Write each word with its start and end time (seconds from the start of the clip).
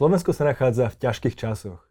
Slovensko 0.00 0.32
sa 0.32 0.48
nachádza 0.48 0.88
v 0.88 0.96
ťažkých 0.96 1.36
časoch. 1.36 1.84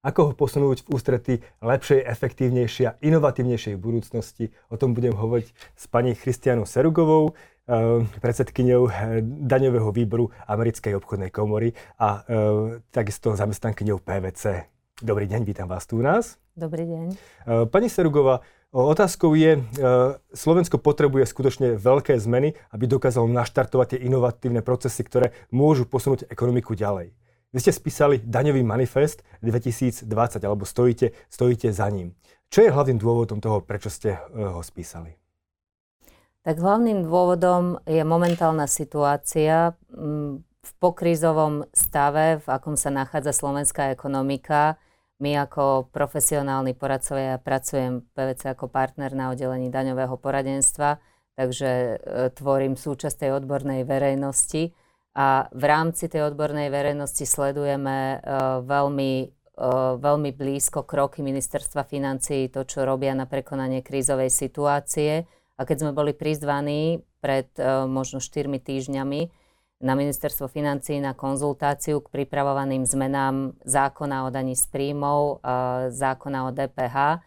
Ako 0.00 0.20
ho 0.24 0.32
posunúť 0.32 0.80
v 0.80 0.96
ústrety 0.96 1.34
lepšej, 1.60 2.08
efektívnejšej 2.08 2.84
a 2.88 2.96
inovatívnejšej 3.04 3.76
budúcnosti? 3.76 4.48
O 4.72 4.80
tom 4.80 4.96
budem 4.96 5.12
hovoriť 5.12 5.52
s 5.76 5.84
pani 5.84 6.16
Christianou 6.16 6.64
Serugovou, 6.64 7.36
eh, 7.36 8.00
predsedkyňou 8.24 8.82
eh, 8.88 9.20
daňového 9.44 9.92
výboru 9.92 10.32
Americkej 10.48 10.96
obchodnej 11.04 11.28
komory 11.28 11.76
a 12.00 12.24
eh, 12.24 12.80
takisto 12.88 13.36
zamestnankyňou 13.36 14.00
PVC. 14.00 14.64
Dobrý 15.04 15.28
deň, 15.28 15.44
vítam 15.44 15.68
vás 15.68 15.84
tu 15.84 16.00
u 16.00 16.02
nás. 16.04 16.40
Dobrý 16.56 16.88
deň. 16.88 17.06
Pani 17.68 17.88
Serugová, 17.92 18.40
otázkou 18.72 19.32
je, 19.32 19.60
Slovensko 20.32 20.76
potrebuje 20.76 21.24
skutočne 21.24 21.76
veľké 21.80 22.20
zmeny, 22.20 22.52
aby 22.72 22.84
dokázalo 22.84 23.24
naštartovať 23.28 23.96
tie 23.96 24.00
inovatívne 24.04 24.60
procesy, 24.60 25.00
ktoré 25.04 25.32
môžu 25.52 25.88
posunúť 25.88 26.28
ekonomiku 26.28 26.76
ďalej. 26.76 27.16
Vy 27.50 27.58
ste 27.58 27.74
spísali 27.74 28.22
daňový 28.22 28.62
manifest 28.62 29.26
2020, 29.42 30.06
alebo 30.46 30.62
stojíte, 30.62 31.10
stojíte 31.26 31.74
za 31.74 31.90
ním. 31.90 32.14
Čo 32.46 32.66
je 32.66 32.70
hlavným 32.70 32.98
dôvodom 32.98 33.42
toho, 33.42 33.58
prečo 33.62 33.90
ste 33.90 34.14
eh, 34.14 34.22
ho 34.34 34.62
spísali? 34.62 35.18
Tak 36.40 36.56
hlavným 36.56 37.04
dôvodom 37.04 37.84
je 37.84 38.00
momentálna 38.00 38.64
situácia 38.64 39.76
v 40.60 40.70
pokrízovom 40.80 41.68
stave, 41.76 42.40
v 42.40 42.46
akom 42.48 42.80
sa 42.80 42.88
nachádza 42.88 43.36
slovenská 43.36 43.92
ekonomika. 43.92 44.80
My 45.20 45.36
ako 45.36 45.92
profesionálni 45.92 46.72
poradcovia, 46.72 47.36
ja 47.36 47.38
pracujem 47.40 48.08
PVC 48.16 48.56
ako 48.56 48.72
partner 48.72 49.12
na 49.12 49.28
oddelení 49.36 49.68
daňového 49.68 50.16
poradenstva, 50.16 50.96
takže 51.36 51.68
e, 51.68 51.94
tvorím 52.32 52.72
súčasť 52.72 53.28
tej 53.28 53.30
odbornej 53.36 53.84
verejnosti 53.84 54.72
a 55.10 55.50
v 55.50 55.64
rámci 55.66 56.06
tej 56.06 56.30
odbornej 56.30 56.70
verejnosti 56.70 57.26
sledujeme 57.26 58.22
uh, 58.22 58.62
veľmi, 58.62 59.12
uh, 59.58 59.98
veľmi 59.98 60.30
blízko 60.30 60.86
kroky 60.86 61.26
ministerstva 61.26 61.82
financií, 61.82 62.46
to, 62.46 62.62
čo 62.62 62.86
robia 62.86 63.10
na 63.18 63.26
prekonanie 63.26 63.82
krízovej 63.82 64.30
situácie. 64.30 65.26
A 65.58 65.66
keď 65.66 65.76
sme 65.82 65.92
boli 65.92 66.14
prizvaní 66.14 67.02
pred 67.18 67.50
uh, 67.58 67.90
možno 67.90 68.22
4 68.22 68.46
týždňami 68.62 69.20
na 69.80 69.96
ministerstvo 69.96 70.46
financií 70.46 71.00
na 71.02 71.16
konzultáciu 71.16 72.04
k 72.04 72.12
pripravovaným 72.12 72.84
zmenám 72.84 73.56
zákona 73.64 74.28
o 74.28 74.30
daní 74.30 74.52
z 74.52 74.68
príjmov, 74.68 75.40
zákona 75.88 76.38
o 76.44 76.50
DPH, 76.52 77.24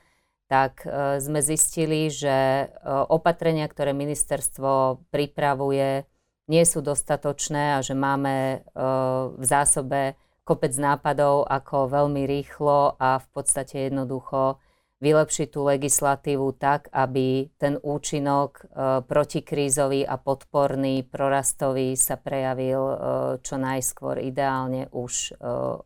tak 0.53 0.85
sme 1.17 1.41
zistili, 1.41 2.13
že 2.13 2.69
opatrenia, 3.09 3.65
ktoré 3.65 3.97
ministerstvo 3.97 5.01
pripravuje, 5.09 6.05
nie 6.47 6.63
sú 6.67 6.83
dostatočné 6.83 7.77
a 7.77 7.79
že 7.79 7.95
máme 7.95 8.61
uh, 8.61 9.31
v 9.35 9.43
zásobe 9.43 10.19
kopec 10.43 10.75
nápadov, 10.75 11.47
ako 11.47 11.87
veľmi 11.87 12.27
rýchlo 12.27 12.99
a 12.99 13.23
v 13.23 13.27
podstate 13.31 13.87
jednoducho 13.87 14.59
vylepšiť 14.99 15.47
tú 15.51 15.67
legislatívu 15.67 16.55
tak, 16.59 16.87
aby 16.91 17.47
ten 17.55 17.79
účinok 17.79 18.51
uh, 18.63 18.99
protikrízový 19.03 20.03
a 20.03 20.19
podporný, 20.19 21.07
prorastový 21.07 21.95
sa 21.95 22.19
prejavil 22.19 22.81
uh, 22.81 22.97
čo 23.39 23.55
najskôr, 23.55 24.19
ideálne 24.19 24.91
už 24.91 25.39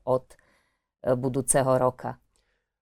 od 0.06 0.26
budúceho 1.08 1.78
roka. 1.80 2.20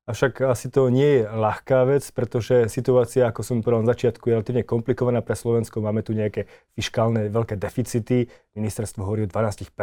Avšak 0.05 0.45
asi 0.45 0.69
to 0.69 0.93
nie 0.93 1.21
je 1.21 1.21
ľahká 1.25 1.81
vec, 1.89 2.05
pretože 2.13 2.69
situácia, 2.69 3.25
ako 3.25 3.41
som 3.41 3.65
povedal 3.65 3.81
na 3.81 3.97
začiatku, 3.97 4.29
je 4.29 4.33
relatívne 4.37 4.61
komplikovaná 4.61 5.25
pre 5.25 5.33
Slovensko. 5.33 5.81
Máme 5.81 6.05
tu 6.05 6.13
nejaké 6.13 6.45
fiskálne 6.77 7.25
veľké 7.33 7.57
deficity. 7.57 8.29
Ministerstvo 8.53 9.01
hovorí 9.01 9.25
o 9.25 9.31
12% 9.33 9.73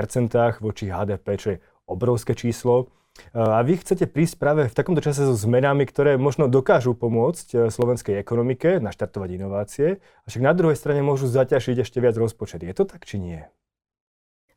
voči 0.63 0.95
HDP, 0.95 1.27
čo 1.35 1.49
je 1.55 1.59
obrovské 1.91 2.39
číslo. 2.39 2.95
A 3.35 3.61
vy 3.67 3.83
chcete 3.83 4.07
prísť 4.07 4.39
práve 4.39 4.71
v 4.71 4.77
takomto 4.79 5.05
čase 5.05 5.27
so 5.27 5.35
zmenami, 5.37 5.85
ktoré 5.85 6.17
možno 6.17 6.49
dokážu 6.49 6.97
pomôcť 6.97 7.47
e, 7.53 7.57
slovenskej 7.69 8.17
ekonomike 8.17 8.81
naštartovať 8.81 9.37
inovácie, 9.37 10.01
avšak 10.25 10.41
na 10.41 10.57
druhej 10.57 10.81
strane 10.81 11.05
môžu 11.05 11.29
zaťažiť 11.29 11.85
ešte 11.85 12.01
viac 12.01 12.17
rozpočet. 12.17 12.65
Je 12.65 12.73
to 12.73 12.89
tak, 12.89 13.05
či 13.05 13.21
nie? 13.21 13.45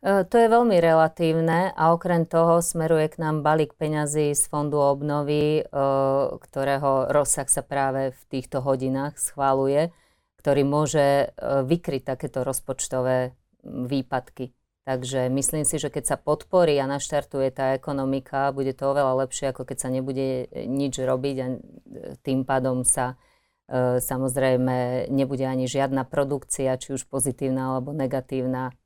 E, 0.05 0.21
to 0.29 0.38
je 0.38 0.45
veľmi 0.45 0.77
relatívne 0.77 1.73
a 1.73 1.89
okrem 1.89 2.29
toho 2.29 2.61
smeruje 2.61 3.09
k 3.09 3.25
nám 3.25 3.41
balík 3.41 3.73
peňazí 3.73 4.38
z 4.38 4.43
Fondu 4.45 4.77
obnovy, 4.77 5.66
e, 5.66 5.73
ktorého 6.38 7.09
rozsah 7.09 7.49
sa 7.49 7.66
práve 7.66 8.13
v 8.13 8.21
týchto 8.29 8.61
hodinách 8.61 9.17
schváluje, 9.17 9.89
ktorý 10.38 10.61
môže 10.61 11.01
e, 11.01 11.27
vykryť 11.41 12.05
takéto 12.05 12.45
rozpočtové 12.45 13.33
výpadky. 13.66 14.53
Takže 14.85 15.33
myslím 15.33 15.66
si, 15.66 15.81
že 15.81 15.89
keď 15.89 16.13
sa 16.13 16.17
podporí 16.22 16.77
a 16.77 16.85
naštartuje 16.85 17.49
tá 17.49 17.73
ekonomika, 17.73 18.53
bude 18.53 18.77
to 18.77 18.93
oveľa 18.93 19.25
lepšie, 19.25 19.49
ako 19.49 19.66
keď 19.66 19.77
sa 19.81 19.89
nebude 19.89 20.45
nič 20.53 21.01
robiť 21.01 21.35
a 21.41 21.47
tým 22.22 22.45
pádom 22.45 22.85
sa 22.85 23.17
samozrejme 23.97 25.09
nebude 25.09 25.41
ani 25.41 25.66
žiadna 25.66 26.05
produkcia, 26.05 26.77
či 26.77 26.93
už 26.93 27.09
pozitívna 27.09 27.73
alebo 27.73 27.97
negatívna 27.97 28.77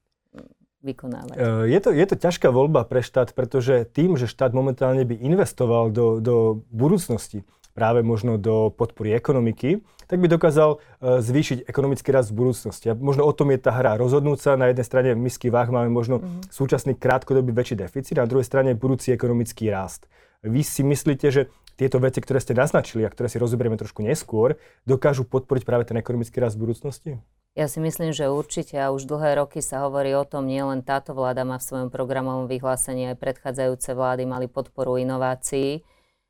vykonávať? 0.83 1.35
E, 1.35 1.71
je 1.71 1.79
to, 1.79 1.89
je 1.91 2.05
to 2.07 2.15
ťažká 2.15 2.47
voľba 2.49 2.87
pre 2.87 3.03
štát, 3.03 3.35
pretože 3.35 3.87
tým, 3.89 4.15
že 4.15 4.27
štát 4.29 4.55
momentálne 4.55 5.03
by 5.03 5.15
investoval 5.19 5.91
do, 5.91 6.23
do 6.23 6.65
budúcnosti, 6.71 7.43
práve 7.79 8.03
možno 8.03 8.35
do 8.35 8.73
podpory 8.75 9.15
ekonomiky, 9.15 9.79
tak 10.09 10.19
by 10.19 10.27
dokázal 10.27 10.75
e, 10.75 10.77
zvýšiť 11.21 11.69
ekonomický 11.69 12.09
rast 12.11 12.33
v 12.33 12.43
budúcnosti. 12.43 12.91
A 12.91 12.97
možno 12.97 13.23
o 13.23 13.31
tom 13.31 13.53
je 13.53 13.59
tá 13.61 13.71
hra. 13.71 13.95
Rozhodnúť 13.95 14.39
sa, 14.41 14.59
na 14.59 14.67
jednej 14.73 14.83
strane 14.83 15.09
v 15.15 15.21
misky 15.21 15.47
váh 15.47 15.69
máme 15.69 15.87
možno 15.87 16.19
mm-hmm. 16.19 16.49
súčasný 16.49 16.97
krátkodobý 16.97 17.53
väčší 17.55 17.79
deficit, 17.79 18.19
a 18.19 18.25
na 18.25 18.29
druhej 18.29 18.43
strane 18.43 18.75
budúci 18.75 19.13
ekonomický 19.13 19.71
rast. 19.71 20.09
Vy 20.43 20.65
si 20.65 20.81
myslíte, 20.83 21.27
že 21.29 21.41
tieto 21.79 21.95
veci, 22.03 22.19
ktoré 22.19 22.43
ste 22.43 22.51
naznačili 22.51 23.07
a 23.07 23.13
ktoré 23.13 23.31
si 23.31 23.39
rozoberieme 23.39 23.79
trošku 23.79 24.03
neskôr, 24.03 24.59
dokážu 24.83 25.23
podporiť 25.23 25.63
práve 25.63 25.87
ten 25.87 25.95
ekonomický 25.95 26.43
rast 26.43 26.59
v 26.59 26.67
budúcnosti? 26.67 27.11
Ja 27.57 27.65
si 27.65 27.81
myslím, 27.81 28.13
že 28.13 28.29
určite 28.29 28.77
a 28.77 28.93
už 28.93 29.09
dlhé 29.09 29.41
roky 29.41 29.59
sa 29.59 29.81
hovorí 29.89 30.13
o 30.13 30.21
tom, 30.21 30.45
nielen 30.45 30.85
táto 30.85 31.17
vláda 31.17 31.41
má 31.41 31.57
v 31.57 31.65
svojom 31.65 31.89
programovom 31.89 32.45
vyhlásení, 32.45 33.09
aj 33.09 33.17
predchádzajúce 33.17 33.97
vlády 33.97 34.29
mali 34.29 34.45
podporu 34.45 35.01
inovácií. 35.01 35.81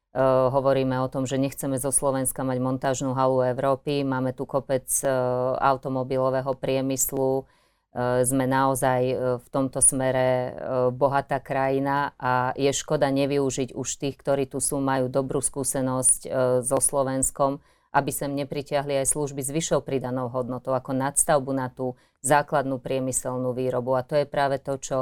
Uh, 0.09 0.49
hovoríme 0.49 0.97
o 1.03 1.11
tom, 1.11 1.29
že 1.29 1.37
nechceme 1.37 1.77
zo 1.77 1.93
Slovenska 1.93 2.41
mať 2.41 2.57
montážnu 2.57 3.13
halu 3.13 3.45
Európy, 3.45 4.01
máme 4.01 4.33
tu 4.33 4.49
kopec 4.49 4.89
uh, 5.05 5.53
automobilového 5.61 6.49
priemyslu, 6.57 7.45
uh, 7.45 8.23
sme 8.25 8.49
naozaj 8.49 9.01
v 9.37 9.47
tomto 9.53 9.85
smere 9.85 10.55
bohatá 10.97 11.37
krajina 11.37 12.17
a 12.17 12.57
je 12.57 12.73
škoda 12.73 13.11
nevyužiť 13.13 13.77
už 13.77 13.87
tých, 14.01 14.17
ktorí 14.17 14.49
tu 14.49 14.57
sú, 14.57 14.81
majú 14.81 15.11
dobrú 15.11 15.43
skúsenosť 15.45 16.19
so 16.65 16.79
Slovenskom 16.81 17.61
aby 17.89 18.11
sem 18.13 18.29
nepritiahli 18.33 19.01
aj 19.01 19.11
služby 19.13 19.41
s 19.41 19.49
vyššou 19.49 19.81
pridanou 19.81 20.29
hodnotou, 20.29 20.77
ako 20.77 20.93
nadstavbu 20.93 21.51
na 21.53 21.73
tú 21.73 21.97
základnú 22.21 22.77
priemyselnú 22.77 23.55
výrobu. 23.55 23.97
A 23.97 24.05
to 24.05 24.13
je 24.19 24.29
práve 24.29 24.61
to, 24.61 24.77
čo 24.77 24.97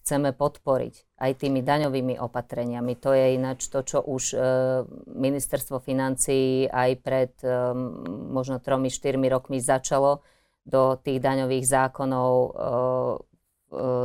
chceme 0.00 0.32
podporiť 0.32 1.20
aj 1.20 1.32
tými 1.36 1.60
daňovými 1.60 2.16
opatreniami. 2.16 2.96
To 3.04 3.12
je 3.12 3.36
ináč 3.36 3.68
to, 3.68 3.84
čo 3.84 4.00
už 4.00 4.32
e, 4.32 4.36
ministerstvo 5.12 5.76
financií 5.84 6.64
aj 6.64 6.90
pred 7.04 7.32
e, 7.44 7.52
možno 8.32 8.64
tromi, 8.64 8.88
štyrmi 8.88 9.28
rokmi 9.28 9.60
začalo 9.60 10.24
do 10.64 10.96
tých 10.96 11.20
daňových 11.20 11.66
zákonov 11.68 12.32
e 12.32 13.29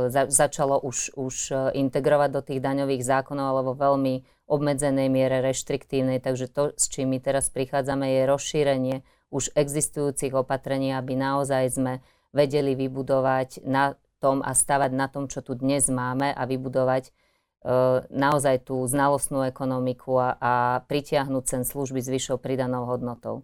za, 0.08 0.30
začalo 0.30 0.78
už, 0.78 1.18
už 1.18 1.34
e, 1.50 1.54
integrovať 1.82 2.30
do 2.30 2.42
tých 2.42 2.62
daňových 2.62 3.02
zákonov, 3.02 3.46
alebo 3.50 3.72
veľmi 3.74 4.22
obmedzenej 4.46 5.10
miere 5.10 5.42
reštriktívnej, 5.42 6.22
takže 6.22 6.46
to, 6.46 6.70
s 6.78 6.86
čím 6.86 7.10
my 7.10 7.18
teraz 7.18 7.50
prichádzame, 7.50 8.06
je 8.06 8.30
rozšírenie 8.30 8.96
už 9.34 9.50
existujúcich 9.58 10.30
opatrení, 10.38 10.94
aby 10.94 11.18
naozaj 11.18 11.74
sme 11.74 11.98
vedeli 12.30 12.78
vybudovať 12.78 13.66
na 13.66 13.98
tom 14.22 14.38
a 14.38 14.54
stavať 14.54 14.90
na 14.94 15.10
tom, 15.10 15.26
čo 15.26 15.42
tu 15.42 15.58
dnes 15.58 15.82
máme 15.90 16.30
a 16.30 16.42
vybudovať 16.46 17.10
e, 17.10 17.12
naozaj 18.06 18.70
tú 18.70 18.86
znalostnú 18.86 19.42
ekonomiku 19.50 20.14
a, 20.22 20.28
a 20.38 20.52
pritiahnuť 20.86 21.44
sen 21.44 21.62
služby 21.66 21.98
s 21.98 22.08
vyššou 22.08 22.38
pridanou 22.38 22.86
hodnotou. 22.86 23.42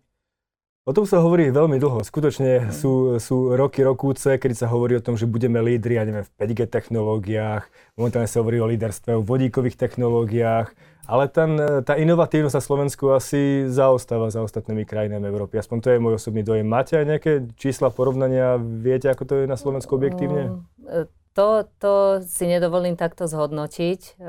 O 0.83 0.91
tom 0.91 1.07
sa 1.07 1.23
hovorí 1.23 1.47
veľmi 1.55 1.79
dlho. 1.79 2.03
Skutočne 2.03 2.67
mm. 2.67 2.75
sú, 2.75 3.15
sú 3.23 3.55
roky, 3.55 3.87
rokúce, 3.87 4.35
kedy 4.35 4.51
sa 4.59 4.67
hovorí 4.67 4.99
o 4.99 5.05
tom, 5.05 5.15
že 5.15 5.31
budeme 5.31 5.63
lídri, 5.63 5.95
ja 5.95 6.03
neviem, 6.03 6.27
v 6.27 6.35
5G 6.43 6.67
technológiách, 6.67 7.71
momentálne 7.95 8.27
sa 8.27 8.43
hovorí 8.43 8.59
o 8.59 8.67
líderstve 8.67 9.15
v 9.15 9.23
vodíkových 9.23 9.79
technológiách, 9.79 10.75
ale 11.07 11.31
ten, 11.31 11.55
tá 11.87 11.95
inovatívnosť 11.95 12.59
na 12.59 12.67
Slovensku 12.67 13.15
asi 13.15 13.71
zaostáva 13.71 14.35
za 14.35 14.43
ostatnými 14.43 14.83
krajinami 14.83 15.23
Európy. 15.23 15.63
Aspoň 15.63 15.79
to 15.79 15.89
je 15.95 16.03
môj 16.03 16.19
osobný 16.19 16.43
dojem. 16.43 16.67
Máte 16.67 16.99
aj 16.99 17.07
nejaké 17.07 17.33
čísla 17.55 17.95
porovnania? 17.95 18.59
Viete, 18.59 19.07
ako 19.07 19.23
to 19.23 19.35
je 19.39 19.47
na 19.47 19.55
Slovensku 19.55 19.95
objektívne? 19.95 20.67
Mm, 20.83 21.07
to, 21.31 21.63
to 21.79 21.93
si 22.27 22.51
nedovolím 22.51 22.99
takto 22.99 23.31
zhodnotiť, 23.31 24.19
eh, 24.19 24.27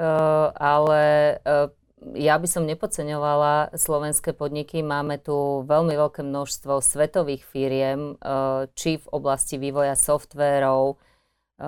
ale 0.53 1.01
eh, 1.41 1.73
ja 2.13 2.35
by 2.35 2.47
som 2.51 2.67
nepodceňovala 2.67 3.73
slovenské 3.73 4.35
podniky. 4.35 4.83
Máme 4.83 5.17
tu 5.17 5.63
veľmi 5.63 5.95
veľké 5.95 6.21
množstvo 6.21 6.83
svetových 6.83 7.47
firiem, 7.47 8.19
eh, 8.19 8.67
či 8.75 8.99
v 8.99 9.07
oblasti 9.15 9.55
vývoja 9.55 9.95
softvérov, 9.95 10.93
eh, 10.93 11.65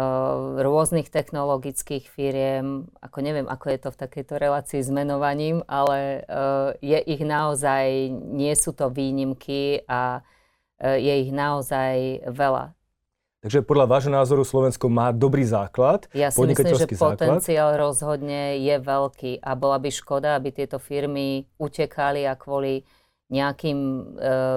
rôznych 0.60 1.08
technologických 1.08 2.12
firiem, 2.12 2.92
ako 3.00 3.18
neviem, 3.24 3.48
ako 3.48 3.66
je 3.72 3.80
to 3.80 3.90
v 3.96 4.02
takejto 4.04 4.34
relácii 4.36 4.84
s 4.84 4.92
menovaním, 4.92 5.64
ale 5.72 6.28
je 6.84 7.00
ich 7.08 7.24
naozaj, 7.24 8.12
nie 8.12 8.52
sú 8.60 8.76
to 8.76 8.92
výnimky 8.92 9.88
a 9.88 10.20
je 10.84 11.14
ich 11.24 11.32
naozaj 11.32 12.28
veľa. 12.28 12.75
Takže 13.45 13.62
podľa 13.62 13.86
vášho 13.86 14.09
názoru 14.09 14.42
Slovensko 14.42 14.89
má 14.89 15.13
dobrý 15.13 15.45
základ, 15.45 16.09
Ja 16.18 16.33
si 16.33 16.42
myslím, 16.42 16.81
že 16.81 16.89
potenciál 16.97 17.77
rozhodne 17.77 18.57
je 18.57 18.74
veľký 18.81 19.38
a 19.38 19.53
bola 19.53 19.77
by 19.77 19.94
škoda, 19.94 20.33
aby 20.33 20.50
tieto 20.50 20.81
firmy 20.81 21.45
utekali 21.62 22.25
a 22.25 22.33
kvôli 22.33 22.81
nejakým 23.30 23.77
e, 23.77 24.01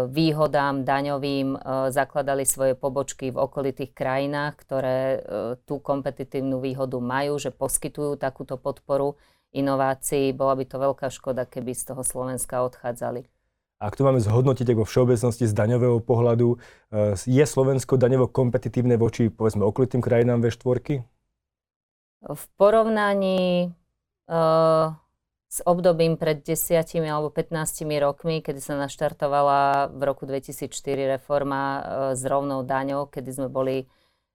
výhodám 0.08 0.88
daňovým 0.88 1.49
e, 1.52 1.58
zakladali 1.93 2.49
svoje 2.49 2.73
pobočky 2.76 3.29
v 3.29 3.40
okolitých 3.40 3.93
krajinách, 3.93 4.56
ktoré 4.56 4.99
e, 5.00 5.19
tú 5.69 5.84
kompetitívnu 5.84 6.56
výhodu 6.56 6.96
majú, 6.96 7.37
že 7.37 7.52
poskytujú 7.52 8.17
takúto 8.17 8.56
podporu 8.56 9.20
inovácií. 9.52 10.32
Bola 10.32 10.56
by 10.56 10.64
to 10.64 10.76
veľká 10.81 11.12
škoda, 11.12 11.44
keby 11.44 11.76
z 11.76 11.93
toho 11.93 12.00
Slovenska 12.05 12.64
odchádzali. 12.64 13.29
Ak 13.79 13.95
to 13.95 14.03
máme 14.03 14.19
zhodnotiť 14.19 14.75
vo 14.75 14.83
všeobecnosti 14.83 15.47
z 15.47 15.55
daňového 15.55 16.03
pohľadu, 16.03 16.59
eh, 16.59 17.15
je 17.15 17.45
Slovensko 17.47 17.95
daňovo 17.95 18.27
kompetitívne 18.27 18.99
voči 18.99 19.31
povedzme 19.31 19.63
okolitým 19.63 20.03
krajinám 20.03 20.43
V4? 20.43 21.07
V 22.19 22.45
porovnaní 22.59 23.71
uh, 24.27 24.91
s 25.47 25.59
obdobím 25.63 26.19
pred 26.19 26.43
10 26.43 26.83
alebo 27.07 27.31
15 27.31 27.87
rokmi, 28.03 28.43
kedy 28.43 28.59
sa 28.59 28.75
naštartovala 28.75 29.95
v 29.95 30.01
roku 30.03 30.27
2004 30.27 30.75
reforma 31.15 31.63
uh, 31.63 31.83
s 32.19 32.23
rovnou 32.27 32.67
daňou, 32.67 33.07
kedy 33.07 33.31
sme 33.31 33.47
boli 33.47 33.87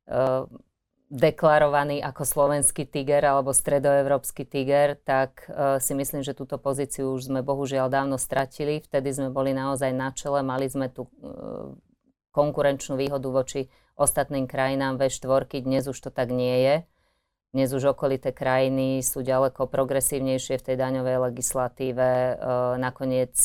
uh, 0.07 0.47
deklarovaný 1.11 1.99
ako 2.01 2.23
slovenský 2.25 2.87
tiger 2.87 3.21
alebo 3.27 3.53
stredoevropský 3.53 4.47
tiger, 4.47 4.95
tak 4.97 5.45
uh, 5.45 5.77
si 5.77 5.93
myslím, 5.93 6.25
že 6.25 6.33
túto 6.37 6.57
pozíciu 6.57 7.13
už 7.13 7.29
sme 7.29 7.45
bohužiaľ 7.45 7.91
dávno 7.91 8.17
stratili. 8.17 8.81
Vtedy 8.81 9.13
sme 9.13 9.29
boli 9.29 9.51
naozaj 9.51 9.91
na 9.93 10.09
čele, 10.15 10.41
mali 10.41 10.65
sme 10.65 10.89
tú 10.89 11.05
uh, 11.21 11.75
konkurenčnú 12.33 12.97
výhodu 12.97 13.29
voči 13.29 13.69
ostatným 13.93 14.49
krajinám 14.49 14.97
V4, 14.97 15.61
dnes 15.61 15.85
už 15.85 15.97
to 15.97 16.09
tak 16.09 16.33
nie 16.33 16.65
je. 16.65 16.75
Dnes 17.53 17.69
už 17.69 17.93
okolité 17.93 18.33
krajiny 18.33 19.05
sú 19.05 19.21
ďaleko 19.21 19.69
progresívnejšie 19.69 20.57
v 20.57 20.65
tej 20.65 20.75
daňovej 20.81 21.29
legislatíve. 21.29 22.09
Uh, 22.09 22.81
nakoniec 22.81 23.37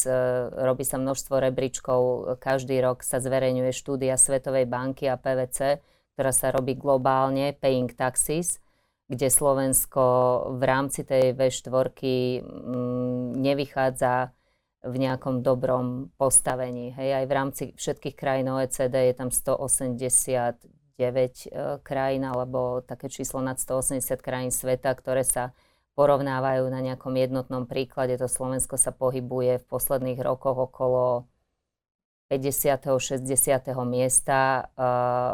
robí 0.57 0.89
sa 0.89 0.97
množstvo 0.97 1.37
rebríčkov. 1.37 2.01
Každý 2.41 2.81
rok 2.81 3.05
sa 3.05 3.21
zverejňuje 3.21 3.69
štúdia 3.77 4.17
Svetovej 4.17 4.65
banky 4.65 5.13
a 5.13 5.21
PVC, 5.21 5.85
ktorá 6.19 6.35
sa 6.35 6.51
robí 6.51 6.75
globálne, 6.75 7.55
Paying 7.55 7.95
Taxes, 7.95 8.59
kde 9.07 9.31
Slovensko 9.31 10.03
v 10.59 10.63
rámci 10.67 11.07
tej 11.07 11.31
V4 11.39 11.95
mm, 12.43 13.39
nevychádza 13.39 14.35
v 14.83 14.95
nejakom 14.99 15.47
dobrom 15.47 16.11
postavení. 16.19 16.91
Hej, 16.99 17.23
aj 17.23 17.25
v 17.31 17.33
rámci 17.39 17.63
všetkých 17.79 18.19
krajín 18.19 18.51
OECD 18.51 19.11
je 19.11 19.15
tam 19.15 19.31
189 19.31 20.59
e, 20.99 21.23
krajín 21.87 22.27
alebo 22.27 22.83
také 22.83 23.07
číslo 23.07 23.39
nad 23.39 23.63
180 23.63 24.19
krajín 24.19 24.51
sveta, 24.51 24.91
ktoré 24.99 25.23
sa 25.23 25.55
porovnávajú 25.95 26.67
na 26.67 26.83
nejakom 26.83 27.15
jednotnom 27.15 27.71
príklade. 27.71 28.19
To 28.19 28.27
Slovensko 28.27 28.75
sa 28.75 28.91
pohybuje 28.91 29.63
v 29.63 29.69
posledných 29.71 30.19
rokoch 30.19 30.67
okolo 30.67 31.31
50. 32.29 33.01
60. 33.01 33.25
miesta. 33.89 34.69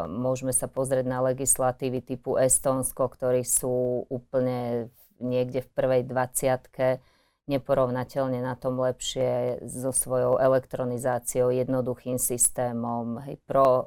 Môžeme 0.07 0.55
sa 0.55 0.71
pozrieť 0.71 1.05
na 1.07 1.19
legislatívy 1.19 1.99
typu 1.99 2.39
Estónsko, 2.39 3.11
ktorí 3.11 3.43
sú 3.43 4.07
úplne 4.07 4.87
niekde 5.19 5.63
v 5.63 5.69
prvej 5.75 6.01
20 6.07 7.03
neporovnateľne 7.45 8.41
na 8.41 8.57
tom 8.57 8.81
lepšie 8.81 9.61
so 9.69 9.93
svojou 9.93 10.41
elektronizáciou, 10.41 11.53
jednoduchým 11.53 12.17
systémom, 12.17 13.21
hej, 13.21 13.37
pro 13.45 13.69
uh, 13.69 13.85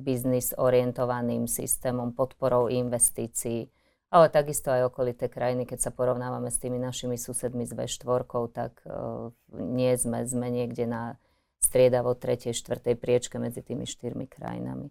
biznis 0.00 0.56
orientovaným 0.56 1.44
systémom, 1.44 2.16
podporou 2.16 2.72
investícií. 2.72 3.68
Ale 4.10 4.32
takisto 4.32 4.72
aj 4.72 4.90
okolité 4.90 5.28
krajiny, 5.28 5.68
keď 5.68 5.78
sa 5.86 5.90
porovnávame 5.92 6.48
s 6.48 6.58
tými 6.58 6.80
našimi 6.80 7.20
susedmi 7.20 7.68
z 7.68 7.76
V4, 7.76 8.24
tak 8.48 8.80
uh, 8.88 9.28
nie 9.52 9.92
sme, 10.00 10.24
sme 10.24 10.48
niekde 10.48 10.88
na 10.88 11.20
striedavo 11.60 12.14
tretej, 12.16 12.56
štvrtej 12.56 12.96
priečke 12.96 13.38
medzi 13.38 13.62
tými 13.62 13.86
štyrmi 13.86 14.26
krajinami. 14.26 14.90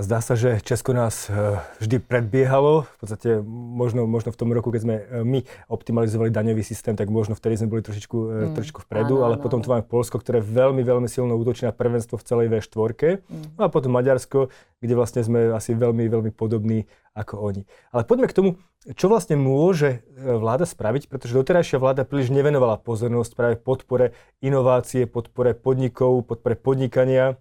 A 0.00 0.04
zdá 0.08 0.24
sa, 0.24 0.32
že 0.32 0.64
Česko 0.64 0.96
nás 0.96 1.28
e, 1.28 1.60
vždy 1.76 2.00
predbiehalo. 2.00 2.88
V 2.88 2.98
podstate 3.04 3.36
možno, 3.44 4.08
možno 4.08 4.32
v 4.32 4.40
tom 4.40 4.48
roku, 4.48 4.72
keď 4.72 4.80
sme 4.80 4.96
e, 4.96 5.04
my 5.28 5.44
optimalizovali 5.68 6.32
daňový 6.32 6.64
systém, 6.64 6.96
tak 6.96 7.12
možno 7.12 7.36
vtedy 7.36 7.60
sme 7.60 7.68
boli 7.68 7.84
trošičku, 7.84 8.16
e, 8.16 8.28
mm. 8.48 8.56
trošičku 8.56 8.80
vpredu, 8.88 9.20
áno, 9.20 9.28
ale 9.28 9.34
áno. 9.36 9.44
potom 9.44 9.60
tu 9.60 9.68
máme 9.68 9.84
Polsko, 9.84 10.16
ktoré 10.16 10.40
veľmi, 10.40 10.80
veľmi 10.80 11.04
silno 11.04 11.36
útočí 11.36 11.68
na 11.68 11.76
prvenstvo 11.76 12.16
v 12.16 12.24
celej 12.24 12.48
V4. 12.48 13.20
Mm. 13.28 13.60
No 13.60 13.62
a 13.62 13.68
potom 13.68 13.92
Maďarsko, 13.92 14.48
kde 14.80 14.94
vlastne 14.96 15.20
sme 15.20 15.52
asi 15.52 15.76
veľmi, 15.76 16.08
veľmi 16.08 16.32
podobní 16.32 16.88
ako 17.12 17.36
oni. 17.36 17.68
Ale 17.92 18.08
poďme 18.08 18.32
k 18.32 18.36
tomu, 18.40 18.48
čo 18.96 19.12
vlastne 19.12 19.36
môže 19.36 20.00
vláda 20.16 20.64
spraviť, 20.64 21.12
pretože 21.12 21.36
doterajšia 21.36 21.76
vláda 21.76 22.08
príliš 22.08 22.32
nevenovala 22.32 22.80
pozornosť 22.80 23.32
práve 23.36 23.54
podpore 23.60 24.16
inovácie, 24.40 25.04
podpore 25.04 25.52
podnikov, 25.52 26.24
podpore 26.24 26.56
podnikania 26.56 27.36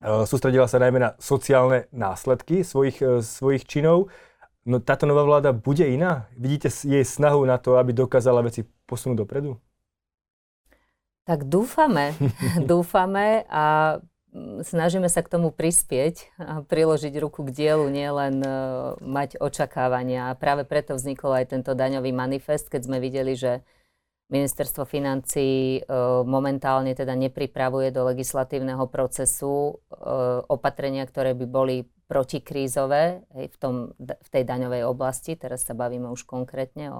sústredila 0.00 0.64
sa 0.64 0.80
najmä 0.80 0.96
na 0.96 1.10
sociálne 1.20 1.84
následky 1.92 2.64
svojich, 2.64 2.98
eh, 3.04 3.20
svojich 3.20 3.68
činov. 3.68 4.08
No 4.64 4.80
táto 4.80 5.08
nová 5.08 5.24
vláda 5.24 5.52
bude 5.52 5.84
iná? 5.88 6.28
Vidíte 6.36 6.68
jej 6.68 7.04
snahu 7.04 7.44
na 7.48 7.56
to, 7.56 7.80
aby 7.80 7.92
dokázala 7.92 8.44
veci 8.44 8.64
posunúť 8.88 9.24
dopredu? 9.24 9.56
Tak 11.24 11.48
dúfame, 11.48 12.16
dúfame 12.70 13.44
a 13.48 13.98
mm, 14.32 14.64
snažíme 14.64 15.08
sa 15.08 15.20
k 15.20 15.32
tomu 15.32 15.52
prispieť 15.52 16.32
a 16.40 16.60
priložiť 16.64 17.12
ruku 17.20 17.44
k 17.48 17.54
dielu, 17.56 17.84
nielen 17.88 18.40
uh, 18.44 18.96
mať 19.00 19.40
očakávania. 19.40 20.32
A 20.32 20.36
práve 20.36 20.68
preto 20.68 20.96
vznikol 20.96 21.40
aj 21.40 21.56
tento 21.56 21.72
daňový 21.72 22.12
manifest, 22.12 22.68
keď 22.72 22.88
sme 22.88 22.98
videli, 23.00 23.36
že 23.36 23.64
Ministerstvo 24.30 24.86
financí 24.86 25.78
e, 25.78 25.80
momentálne 26.22 26.94
teda 26.94 27.18
nepripravuje 27.18 27.90
do 27.90 28.06
legislatívneho 28.06 28.86
procesu 28.86 29.74
e, 29.74 29.98
opatrenia, 30.46 31.02
ktoré 31.02 31.34
by 31.34 31.46
boli 31.50 31.76
protikrízové 32.06 33.26
v, 33.34 33.56
tom, 33.58 33.90
v 33.98 34.28
tej 34.30 34.46
daňovej 34.46 34.86
oblasti. 34.86 35.34
Teraz 35.34 35.66
sa 35.66 35.74
bavíme 35.74 36.06
už 36.14 36.30
konkrétne 36.30 36.94
o, 36.94 36.98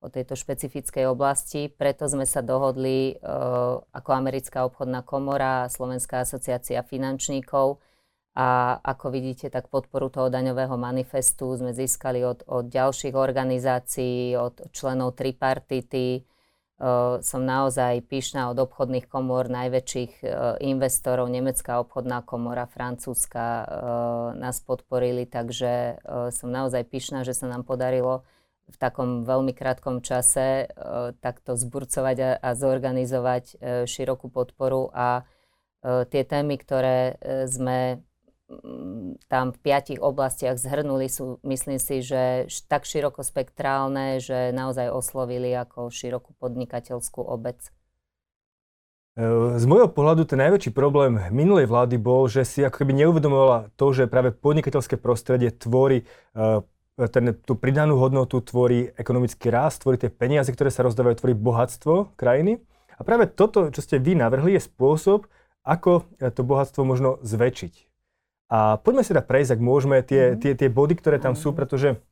o 0.00 0.08
tejto 0.08 0.32
špecifickej 0.40 1.04
oblasti. 1.04 1.68
Preto 1.68 2.08
sme 2.08 2.24
sa 2.24 2.40
dohodli 2.40 3.12
e, 3.12 3.14
ako 3.92 4.10
Americká 4.16 4.64
obchodná 4.64 5.04
komora 5.04 5.68
a 5.68 5.72
Slovenská 5.72 6.24
asociácia 6.24 6.80
finančníkov 6.80 7.76
a 8.40 8.80
ako 8.80 9.12
vidíte, 9.12 9.52
tak 9.52 9.68
podporu 9.68 10.08
toho 10.08 10.32
daňového 10.32 10.80
manifestu 10.80 11.60
sme 11.60 11.76
získali 11.76 12.24
od, 12.24 12.40
od 12.48 12.72
ďalších 12.72 13.12
organizácií, 13.12 14.32
od 14.40 14.72
členov 14.72 15.18
tripartity, 15.20 16.24
som 17.20 17.44
naozaj 17.44 18.08
pyšná 18.08 18.48
od 18.48 18.56
obchodných 18.56 19.04
komôr 19.04 19.52
najväčších 19.52 20.24
investorov. 20.64 21.28
Nemecká 21.28 21.76
obchodná 21.76 22.24
komora, 22.24 22.64
francúzska 22.64 23.68
nás 24.32 24.64
podporili, 24.64 25.28
takže 25.28 26.00
som 26.32 26.48
naozaj 26.48 26.88
pyšná, 26.88 27.20
že 27.20 27.36
sa 27.36 27.52
nám 27.52 27.68
podarilo 27.68 28.24
v 28.70 28.76
takom 28.80 29.28
veľmi 29.28 29.52
krátkom 29.52 30.00
čase 30.00 30.72
takto 31.20 31.58
zburcovať 31.60 32.40
a, 32.40 32.48
zorganizovať 32.56 33.60
širokú 33.84 34.32
podporu 34.32 34.88
a 34.96 35.28
tie 35.84 36.22
témy, 36.24 36.56
ktoré 36.56 37.20
sme 37.44 38.00
tam 39.30 39.54
v 39.54 39.58
piatich 39.62 40.02
oblastiach 40.02 40.58
zhrnuli, 40.58 41.06
sú, 41.06 41.38
myslím 41.46 41.78
si, 41.78 42.02
že 42.02 42.50
tak 42.66 42.82
širokospektrálne, 42.82 44.18
že 44.18 44.50
naozaj 44.50 44.90
oslovili 44.90 45.54
ako 45.54 45.88
širokú 45.94 46.34
podnikateľskú 46.42 47.22
obec. 47.22 47.70
E, 49.14 49.22
z 49.54 49.64
môjho 49.70 49.86
pohľadu 49.86 50.26
ten 50.26 50.42
najväčší 50.42 50.74
problém 50.74 51.14
minulej 51.30 51.70
vlády 51.70 51.96
bol, 51.98 52.26
že 52.26 52.42
si 52.42 52.66
ako 52.66 52.82
keby 52.82 53.06
neuvedomovala 53.06 53.70
to, 53.78 53.94
že 53.94 54.10
práve 54.10 54.34
podnikateľské 54.34 54.98
prostredie 54.98 55.54
tvorí 55.54 56.02
e, 56.34 56.44
ten, 57.06 57.32
tú 57.46 57.54
pridanú 57.54 58.02
hodnotu, 58.02 58.42
tvorí 58.42 58.90
ekonomický 58.98 59.48
rast, 59.48 59.86
tvorí 59.86 59.96
tie 59.96 60.10
peniaze, 60.10 60.50
ktoré 60.50 60.74
sa 60.74 60.82
rozdávajú, 60.82 61.22
tvorí 61.22 61.34
bohatstvo 61.38 62.18
krajiny. 62.18 62.60
A 62.98 63.06
práve 63.06 63.30
toto, 63.30 63.72
čo 63.72 63.80
ste 63.80 63.96
vy 63.96 64.18
navrhli, 64.18 64.58
je 64.58 64.68
spôsob, 64.68 65.24
ako 65.64 66.04
to 66.20 66.40
bohatstvo 66.44 66.84
možno 66.84 67.16
zväčšiť. 67.24 67.89
A 68.50 68.82
poďme 68.82 69.06
si 69.06 69.14
teda 69.14 69.22
prejsť, 69.22 69.56
ak 69.56 69.60
môžeme, 69.62 70.02
tie, 70.02 70.34
mm-hmm. 70.34 70.40
tie, 70.42 70.52
tie 70.58 70.68
body, 70.68 70.98
ktoré 70.98 71.22
tam 71.22 71.38
sú, 71.38 71.54
pretože 71.54 72.02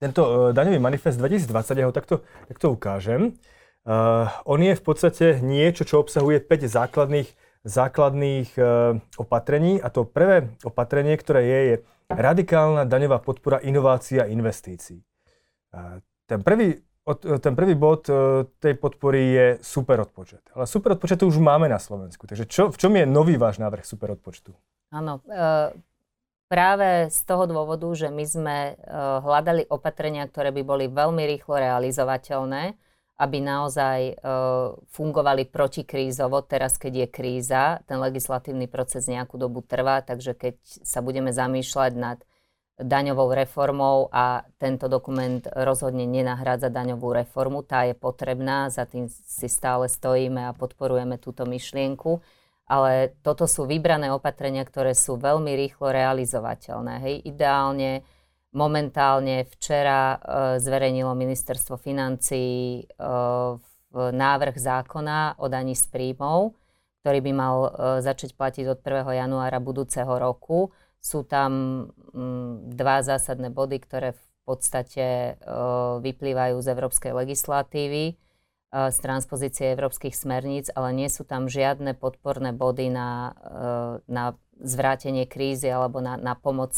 tento 0.00 0.22
uh, 0.24 0.32
daňový 0.56 0.80
manifest 0.80 1.20
2020, 1.20 1.52
ja 1.52 1.86
ho 1.88 1.92
takto, 1.92 2.24
takto 2.48 2.72
ukážem. 2.72 3.36
Uh, 3.84 4.32
on 4.48 4.64
je 4.64 4.72
v 4.72 4.82
podstate 4.82 5.26
niečo, 5.44 5.84
čo 5.84 6.00
obsahuje 6.00 6.40
5 6.40 6.64
základných, 6.64 7.28
základných 7.68 8.48
uh, 8.56 8.96
opatrení 9.20 9.76
a 9.76 9.92
to 9.92 10.08
prvé 10.08 10.48
opatrenie, 10.64 11.12
ktoré 11.20 11.44
je, 11.44 11.60
je 11.60 11.74
radikálna 12.08 12.88
daňová 12.88 13.20
podpora 13.20 13.60
inovácií 13.60 14.16
a 14.22 14.30
investícií. 14.30 15.02
Ten 16.30 16.40
prvý, 16.46 16.78
ten 17.42 17.52
prvý 17.58 17.74
bod 17.74 18.06
tej 18.62 18.74
podpory 18.78 19.20
je 19.34 19.46
super 19.58 19.98
odpočet. 20.06 20.40
Ale 20.54 20.70
super 20.70 20.94
odpočet 20.94 21.26
už 21.26 21.42
máme 21.42 21.66
na 21.66 21.82
Slovensku. 21.82 22.30
Takže 22.30 22.46
čo, 22.46 22.70
v 22.70 22.78
čom 22.78 22.94
je 22.94 23.10
nový 23.10 23.34
váš 23.34 23.58
návrh 23.58 23.82
super 23.82 24.14
odpočtu? 24.14 24.54
Áno, 24.94 25.22
e, 25.26 25.74
práve 26.46 27.10
z 27.10 27.20
toho 27.26 27.44
dôvodu, 27.50 27.86
že 27.96 28.08
my 28.10 28.24
sme 28.26 28.56
e, 28.70 28.74
hľadali 29.22 29.66
opatrenia, 29.66 30.26
ktoré 30.30 30.54
by 30.54 30.62
boli 30.62 30.86
veľmi 30.86 31.22
rýchlo 31.26 31.58
realizovateľné, 31.58 32.78
aby 33.16 33.40
naozaj 33.40 34.20
fungovali 34.92 35.48
protikrízovo, 35.48 36.44
teraz 36.44 36.76
keď 36.76 36.92
je 37.00 37.06
kríza, 37.08 37.80
ten 37.88 37.96
legislatívny 37.96 38.68
proces 38.68 39.08
nejakú 39.08 39.40
dobu 39.40 39.64
trvá, 39.64 40.04
takže 40.04 40.36
keď 40.36 40.60
sa 40.84 41.00
budeme 41.00 41.32
zamýšľať 41.32 41.92
nad 41.96 42.20
daňovou 42.76 43.32
reformou 43.32 44.12
a 44.12 44.44
tento 44.60 44.84
dokument 44.92 45.40
rozhodne 45.48 46.04
nenahrádza 46.04 46.68
daňovú 46.68 47.08
reformu. 47.16 47.64
Tá 47.64 47.88
je 47.88 47.96
potrebná, 47.96 48.68
za 48.68 48.84
tým 48.84 49.08
si 49.08 49.48
stále 49.48 49.88
stojíme 49.88 50.52
a 50.52 50.56
podporujeme 50.56 51.16
túto 51.16 51.48
myšlienku. 51.48 52.20
Ale 52.66 53.14
toto 53.22 53.46
sú 53.46 53.64
vybrané 53.64 54.10
opatrenia, 54.10 54.66
ktoré 54.66 54.92
sú 54.92 55.14
veľmi 55.18 55.54
rýchlo 55.54 55.94
realizovateľné. 55.94 56.94
Hej. 56.98 57.14
Ideálne, 57.30 58.02
momentálne 58.50 59.46
včera 59.46 60.14
e, 60.14 60.16
zverejnilo 60.58 61.14
ministerstvo 61.14 61.78
financí 61.78 62.44
e, 62.82 62.84
návrh 63.94 64.56
zákona 64.58 65.38
o 65.38 65.46
daní 65.46 65.78
z 65.78 65.86
príjmov, 65.94 66.58
ktorý 67.06 67.18
by 67.22 67.32
mal 67.32 67.56
e, 67.62 67.70
začať 68.02 68.34
platiť 68.34 68.66
od 68.66 68.78
1. 68.82 69.14
januára 69.14 69.62
budúceho 69.62 70.10
roku 70.18 70.74
sú 71.06 71.22
tam 71.22 71.50
mm, 72.10 72.74
dva 72.74 73.06
zásadné 73.06 73.54
body, 73.54 73.78
ktoré 73.78 74.18
v 74.18 74.24
podstate 74.46 75.38
uh, 75.42 75.98
vyplývajú 76.02 76.62
z 76.62 76.66
európskej 76.70 77.12
legislatívy, 77.14 78.14
z 78.76 78.98
transpozície 79.00 79.72
európskych 79.72 80.12
smerníc, 80.12 80.68
ale 80.76 80.92
nie 80.92 81.08
sú 81.08 81.24
tam 81.24 81.48
žiadne 81.48 81.96
podporné 81.96 82.52
body 82.52 82.92
na, 82.92 83.32
uh, 83.32 83.92
na 84.04 84.36
zvrátenie 84.60 85.24
krízy 85.24 85.68
alebo 85.68 86.00
na, 86.00 86.16
na 86.16 86.32
pomoc, 86.32 86.72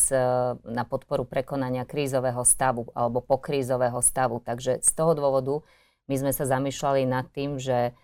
na 0.67 0.83
podporu 0.83 1.23
prekonania 1.23 1.87
krízového 1.87 2.43
stavu 2.43 2.90
alebo 2.90 3.23
pokrízového 3.23 4.02
stavu. 4.02 4.43
Takže 4.43 4.83
z 4.83 4.90
toho 4.99 5.14
dôvodu 5.14 5.62
my 6.11 6.14
sme 6.19 6.33
sa 6.35 6.43
zamýšľali 6.43 7.07
nad 7.07 7.31
tým, 7.31 7.62
že 7.62 7.95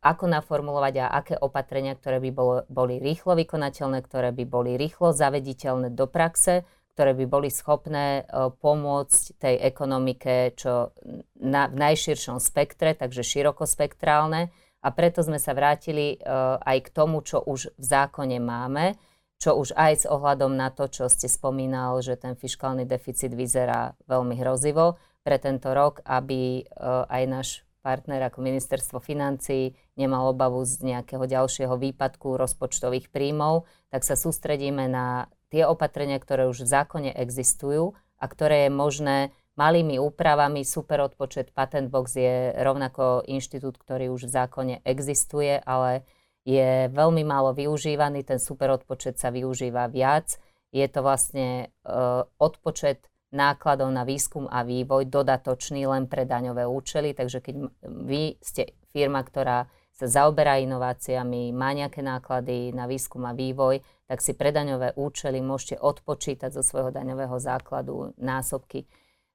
ako 0.00 0.24
naformulovať 0.28 0.94
a 1.00 1.12
aké 1.16 1.34
opatrenia, 1.36 1.96
ktoré 1.96 2.20
by 2.20 2.30
bolo, 2.32 2.54
boli 2.68 3.00
rýchlo 3.00 3.32
vykonateľné, 3.40 4.04
ktoré 4.04 4.36
by 4.36 4.44
boli 4.44 4.76
rýchlo 4.76 5.16
zavediteľné 5.16 5.96
do 5.96 6.04
praxe, 6.04 6.68
ktoré 7.00 7.16
by 7.16 7.26
boli 7.32 7.48
schopné 7.48 8.28
uh, 8.28 8.52
pomôcť 8.52 9.40
tej 9.40 9.56
ekonomike 9.72 10.52
čo 10.52 10.92
na, 11.40 11.64
v 11.64 11.80
najširšom 11.80 12.36
spektre, 12.36 12.92
takže 12.92 13.24
širokospektrálne. 13.24 14.52
A 14.84 14.88
preto 14.92 15.24
sme 15.24 15.40
sa 15.40 15.56
vrátili 15.56 16.20
uh, 16.20 16.60
aj 16.60 16.84
k 16.84 16.92
tomu, 16.92 17.24
čo 17.24 17.40
už 17.40 17.72
v 17.72 17.84
zákone 17.88 18.36
máme, 18.36 19.00
čo 19.40 19.56
už 19.56 19.72
aj 19.80 19.92
s 19.96 20.06
ohľadom 20.12 20.52
na 20.52 20.68
to, 20.68 20.92
čo 20.92 21.08
ste 21.08 21.24
spomínal, 21.24 22.04
že 22.04 22.20
ten 22.20 22.36
fiskálny 22.36 22.84
deficit 22.84 23.32
vyzerá 23.32 23.96
veľmi 24.04 24.36
hrozivo 24.36 25.00
pre 25.24 25.40
tento 25.40 25.72
rok, 25.72 26.04
aby 26.04 26.68
uh, 26.68 27.08
aj 27.08 27.22
náš 27.24 27.48
partner 27.80 28.28
ako 28.28 28.44
ministerstvo 28.44 29.00
financí 29.00 29.72
nemal 29.96 30.36
obavu 30.36 30.60
z 30.68 30.84
nejakého 30.84 31.24
ďalšieho 31.24 31.80
výpadku 31.80 32.36
rozpočtových 32.36 33.08
príjmov, 33.08 33.64
tak 33.88 34.04
sa 34.04 34.20
sústredíme 34.20 34.84
na 34.84 35.32
tie 35.50 35.66
opatrenia, 35.66 36.16
ktoré 36.22 36.46
už 36.46 36.64
v 36.64 36.72
zákone 36.72 37.10
existujú 37.14 37.92
a 38.16 38.24
ktoré 38.24 38.66
je 38.66 38.70
možné 38.72 39.18
malými 39.58 40.00
úpravami. 40.00 40.64
Super 40.64 41.04
odpočet 41.04 41.52
Patent 41.52 41.90
Box 41.90 42.16
je 42.16 42.54
rovnako 42.56 43.26
inštitút, 43.28 43.76
ktorý 43.76 44.08
už 44.14 44.30
v 44.30 44.34
zákone 44.34 44.74
existuje, 44.86 45.58
ale 45.60 46.06
je 46.48 46.88
veľmi 46.88 47.26
málo 47.26 47.52
využívaný. 47.52 48.24
Ten 48.24 48.40
super 48.40 48.72
odpočet 48.72 49.20
sa 49.20 49.28
využíva 49.28 49.90
viac. 49.92 50.40
Je 50.72 50.86
to 50.86 51.04
vlastne 51.04 51.68
uh, 51.84 52.24
odpočet 52.40 53.10
nákladov 53.30 53.90
na 53.92 54.02
výskum 54.06 54.48
a 54.50 54.66
vývoj 54.66 55.06
dodatočný 55.06 55.86
len 55.86 56.06
pre 56.06 56.24
daňové 56.24 56.64
účely. 56.66 57.12
Takže 57.12 57.38
keď 57.42 57.54
vy 57.84 58.38
ste 58.40 58.74
firma, 58.90 59.22
ktorá 59.22 59.70
sa 60.00 60.24
zaoberá 60.24 60.56
inováciami, 60.56 61.52
má 61.52 61.76
nejaké 61.76 62.00
náklady 62.00 62.72
na 62.72 62.88
výskum 62.88 63.20
a 63.28 63.36
vývoj, 63.36 63.84
tak 64.08 64.24
si 64.24 64.32
pre 64.32 64.48
daňové 64.48 64.96
účely 64.96 65.44
môžete 65.44 65.76
odpočítať 65.76 66.56
zo 66.56 66.64
svojho 66.64 66.88
daňového 66.88 67.36
základu 67.36 68.16
násobky. 68.16 68.88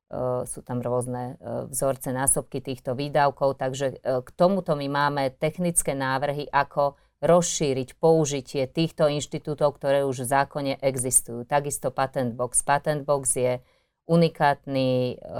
Uh, 0.05 0.45
sú 0.45 0.65
tam 0.65 0.81
rôzne 0.81 1.37
uh, 1.37 1.65
vzorce 1.69 2.13
násobky 2.13 2.61
týchto 2.61 2.93
výdavkov, 2.93 3.57
takže 3.57 4.01
uh, 4.01 4.21
k 4.21 4.29
tomuto 4.33 4.77
my 4.77 4.85
máme 4.89 5.33
technické 5.37 5.97
návrhy, 5.97 6.45
ako 6.49 6.97
rozšíriť 7.25 7.97
použitie 7.97 8.69
týchto 8.69 9.09
inštitútov, 9.09 9.77
ktoré 9.81 10.05
už 10.05 10.25
v 10.25 10.29
zákone 10.29 10.73
existujú. 10.81 11.45
Takisto 11.45 11.89
Patent 11.89 12.37
Box. 12.37 12.61
Patent 12.61 13.01
Box 13.01 13.33
je 13.33 13.61
unikátny 14.05 14.89
e, 14.89 15.35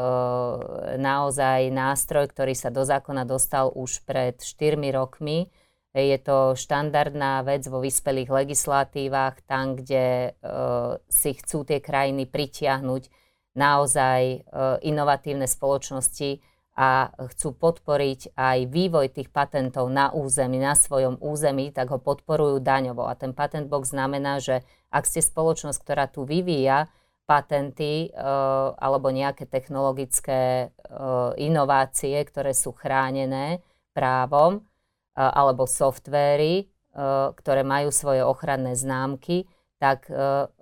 naozaj 0.98 1.70
nástroj, 1.70 2.34
ktorý 2.34 2.58
sa 2.58 2.74
do 2.74 2.82
zákona 2.82 3.26
dostal 3.26 3.70
už 3.70 4.02
pred 4.06 4.42
4 4.42 4.78
rokmi. 4.94 5.50
Je 5.96 6.18
to 6.20 6.60
štandardná 6.60 7.40
vec 7.48 7.64
vo 7.72 7.80
vyspelých 7.80 8.28
legislatívach, 8.28 9.40
tam, 9.48 9.80
kde 9.80 10.36
e, 10.36 10.50
si 11.08 11.32
chcú 11.38 11.64
tie 11.64 11.80
krajiny 11.80 12.28
pritiahnuť 12.28 13.04
naozaj 13.56 14.22
e, 14.26 14.38
inovatívne 14.84 15.48
spoločnosti 15.48 16.44
a 16.76 17.08
chcú 17.32 17.56
podporiť 17.56 18.36
aj 18.36 18.68
vývoj 18.68 19.08
tých 19.16 19.32
patentov 19.32 19.88
na 19.88 20.12
území, 20.12 20.60
na 20.60 20.76
svojom 20.76 21.16
území, 21.24 21.72
tak 21.72 21.88
ho 21.96 22.04
podporujú 22.04 22.60
daňovo. 22.60 23.08
A 23.08 23.16
ten 23.16 23.32
patent 23.32 23.72
box 23.72 23.96
znamená, 23.96 24.44
že 24.44 24.60
ak 24.92 25.08
ste 25.08 25.24
spoločnosť, 25.24 25.80
ktorá 25.80 26.12
tu 26.12 26.28
vyvíja, 26.28 26.92
patenty 27.26 28.14
uh, 28.14 28.78
alebo 28.78 29.10
nejaké 29.10 29.50
technologické 29.50 30.70
uh, 30.70 31.34
inovácie, 31.36 32.16
ktoré 32.22 32.54
sú 32.54 32.72
chránené 32.72 33.66
právom, 33.98 34.62
uh, 34.62 35.32
alebo 35.34 35.66
softvéry, 35.66 36.70
ktoré 37.36 37.68
majú 37.68 37.92
svoje 37.92 38.24
ochranné 38.24 38.72
známky, 38.72 39.44
tak 39.84 40.08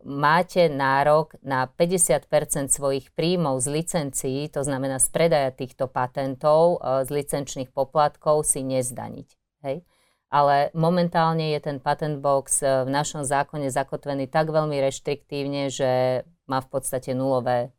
máte 0.01 0.65
nárok 0.65 1.37
na 1.45 1.69
50% 1.69 2.73
svojich 2.73 3.13
príjmov 3.13 3.61
z 3.61 3.69
licencií, 3.69 4.49
to 4.49 4.65
znamená 4.65 4.97
z 4.97 5.13
predaja 5.13 5.53
týchto 5.53 5.85
patentov, 5.85 6.81
z 7.05 7.09
licenčných 7.13 7.69
poplatkov 7.69 8.49
si 8.49 8.65
nezdaniť. 8.65 9.27
Hej? 9.61 9.85
ale 10.33 10.73
momentálne 10.73 11.53
je 11.53 11.61
ten 11.61 11.77
patent 11.77 12.17
box 12.17 12.65
v 12.65 12.89
našom 12.89 13.21
zákone 13.21 13.69
zakotvený 13.69 14.25
tak 14.25 14.49
veľmi 14.49 14.81
reštriktívne, 14.81 15.69
že 15.69 16.25
má 16.47 16.59
v 16.59 16.69
podstate 16.69 17.15
nulové 17.15 17.71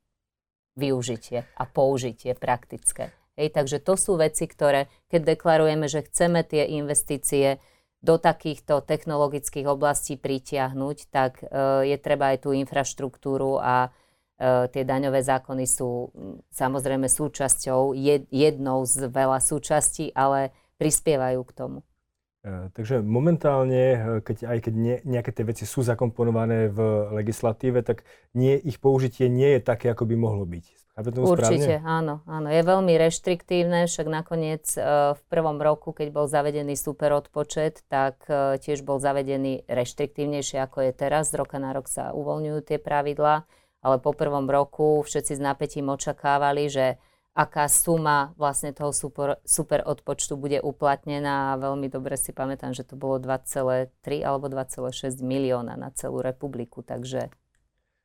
využitie 0.75 1.47
a 1.55 1.65
použitie 1.65 2.35
praktické. 2.35 3.15
Hej, 3.35 3.51
takže 3.51 3.83
to 3.83 3.99
sú 3.99 4.15
veci, 4.15 4.47
ktoré, 4.47 4.87
keď 5.11 5.35
deklarujeme, 5.35 5.91
že 5.91 6.07
chceme 6.07 6.47
tie 6.47 6.71
investície 6.79 7.59
do 8.05 8.21
takýchto 8.21 8.85
technologických 8.85 9.67
oblastí 9.67 10.21
pritiahnuť, 10.21 10.97
tak 11.09 11.41
e, 11.41 11.47
je 11.89 11.97
treba 11.99 12.37
aj 12.37 12.47
tú 12.47 12.51
infraštruktúru 12.53 13.59
a 13.59 13.89
e, 13.89 14.69
tie 14.71 14.85
daňové 14.85 15.25
zákony 15.25 15.65
sú 15.65 16.13
samozrejme 16.53 17.09
súčasťou, 17.09 17.97
jed, 17.97 18.29
jednou 18.29 18.85
z 18.85 19.09
veľa 19.09 19.41
súčastí, 19.41 20.13
ale 20.13 20.53
prispievajú 20.77 21.41
k 21.49 21.53
tomu. 21.57 21.79
E, 22.45 22.69
takže 22.77 23.01
momentálne, 23.01 23.85
e, 23.97 23.99
keď, 24.21 24.37
aj 24.45 24.59
keď 24.69 24.75
nie, 24.77 24.97
nejaké 25.09 25.33
tie 25.33 25.49
veci 25.49 25.65
sú 25.65 25.81
zakomponované 25.81 26.69
v 26.69 26.79
legislatíve, 27.17 27.81
tak 27.81 28.05
nie, 28.37 28.61
ich 28.61 28.77
použitie 28.85 29.33
nie 29.33 29.57
je 29.57 29.61
také, 29.65 29.89
ako 29.89 30.05
by 30.05 30.15
mohlo 30.21 30.45
byť. 30.45 30.65
Určite, 30.95 31.81
správne? 31.81 31.89
áno, 31.89 32.15
áno. 32.23 32.47
Je 32.53 32.63
veľmi 32.63 32.95
reštriktívne, 32.95 33.91
však 33.91 34.07
nakoniec 34.07 34.63
uh, 34.79 35.19
v 35.19 35.23
prvom 35.27 35.59
roku, 35.59 35.91
keď 35.91 36.15
bol 36.15 36.31
zavedený 36.31 36.79
super 36.79 37.11
odpočet, 37.19 37.83
tak 37.91 38.23
tiež 38.63 38.87
bol 38.87 39.03
zavedený 39.03 39.67
reštriktívnejšie, 39.67 40.63
ako 40.63 40.87
je 40.87 40.93
teraz. 40.95 41.35
Z 41.35 41.43
roka 41.43 41.59
na 41.59 41.75
rok 41.75 41.91
sa 41.91 42.15
uvoľňujú 42.15 42.61
tie 42.63 42.79
pravidlá, 42.79 43.43
ale 43.83 43.97
po 43.99 44.15
prvom 44.15 44.47
roku 44.47 45.03
všetci 45.03 45.35
s 45.35 45.41
napätím 45.43 45.91
očakávali, 45.91 46.71
že 46.71 47.03
aká 47.35 47.67
suma 47.67 48.31
vlastne 48.39 48.71
toho 48.71 48.95
super, 48.95 49.43
super 49.43 49.83
odpočtu 49.83 50.39
bude 50.39 50.63
uplatnená. 50.63 51.59
Veľmi 51.59 51.91
dobre 51.91 52.15
si 52.15 52.31
pamätám, 52.31 52.71
že 52.73 52.87
to 52.87 52.95
bolo 52.95 53.19
2,3 53.19 53.91
alebo 54.23 54.47
2,6 54.47 55.19
milióna 55.19 55.75
na 55.75 55.91
celú 55.91 56.23
republiku, 56.23 56.87
takže... 56.87 57.35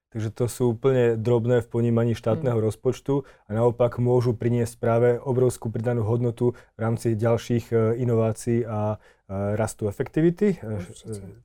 Takže 0.09 0.33
to 0.33 0.49
sú 0.49 0.73
úplne 0.73 1.21
drobné 1.21 1.61
v 1.61 1.69
ponímaní 1.69 2.17
štátneho 2.17 2.57
mm. 2.57 2.65
rozpočtu 2.65 3.29
a 3.45 3.49
naopak 3.53 4.01
môžu 4.01 4.33
priniesť 4.33 4.81
práve 4.81 5.21
obrovskú 5.21 5.69
pridanú 5.69 6.01
hodnotu 6.01 6.57
v 6.73 6.79
rámci 6.81 7.13
ďalších 7.13 7.69
e, 7.69 8.01
inovácií 8.01 8.65
a 8.65 8.97
e, 8.97 9.53
rastu 9.53 9.85
efektivity. 9.85 10.57
E, 10.57 10.81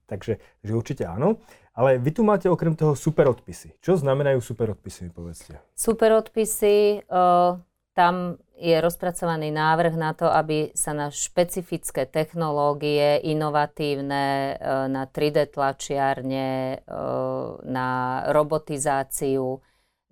takže, 0.08 0.40
takže 0.64 0.72
určite 0.72 1.04
áno. 1.04 1.44
Ale 1.76 2.00
vy 2.00 2.08
tu 2.16 2.24
máte 2.24 2.48
okrem 2.48 2.72
toho 2.72 2.96
superodpisy. 2.96 3.76
Čo 3.84 4.00
znamenajú 4.00 4.40
superodpisy, 4.40 4.98
mi 5.04 5.12
povedzte? 5.12 5.60
Superodpisy, 5.76 7.04
uh, 7.10 7.58
tam 7.94 8.36
je 8.58 8.74
rozpracovaný 8.78 9.50
návrh 9.50 9.94
na 9.94 10.14
to, 10.14 10.26
aby 10.26 10.70
sa 10.74 10.94
na 10.94 11.10
špecifické 11.10 12.06
technológie, 12.06 13.22
inovatívne, 13.22 14.58
uh, 14.58 14.86
na 14.90 15.06
3D 15.06 15.54
tlačiarne, 15.54 16.82
uh, 16.86 17.62
na 17.66 17.88
robotizáciu, 18.30 19.62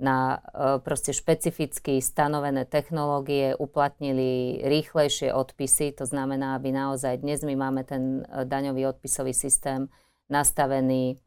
na 0.03 0.43
proste 0.83 1.15
špecificky 1.15 2.03
stanovené 2.03 2.67
technológie 2.67 3.55
uplatnili 3.55 4.59
rýchlejšie 4.67 5.31
odpisy. 5.31 5.95
To 5.95 6.11
znamená, 6.11 6.59
aby 6.59 6.75
naozaj 6.75 7.23
dnes 7.23 7.47
my 7.47 7.55
máme 7.55 7.87
ten 7.87 8.27
daňový 8.27 8.91
odpisový 8.91 9.31
systém 9.31 9.87
nastavený 10.27 11.23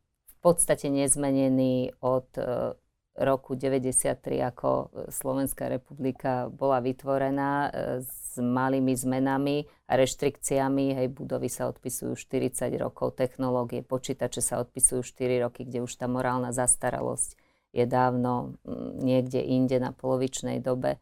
podstate 0.45 0.93
nezmenený 0.93 1.97
od 2.05 2.29
e, 2.37 2.41
roku 3.15 3.55
93, 3.55 4.43
ako 4.43 4.91
Slovenská 5.07 5.71
republika 5.71 6.51
bola 6.51 6.83
vytvorená 6.83 7.51
e, 7.67 7.69
s 8.03 8.35
malými 8.35 8.91
zmenami 8.91 9.63
a 9.87 9.95
reštrikciami. 9.95 10.99
Hej, 10.99 11.07
budovy 11.15 11.47
sa 11.47 11.71
odpisujú 11.71 12.19
40 12.19 12.75
rokov, 12.75 13.15
technológie, 13.15 13.79
počítače 13.81 14.43
sa 14.43 14.59
odpisujú 14.59 15.01
4 15.01 15.47
roky, 15.47 15.63
kde 15.63 15.87
už 15.87 15.95
tá 15.95 16.11
morálna 16.11 16.51
zastaralosť 16.51 17.39
je 17.75 17.83
dávno 17.83 18.55
niekde 19.03 19.43
inde 19.43 19.83
na 19.83 19.91
polovičnej 19.91 20.63
dobe 20.63 20.95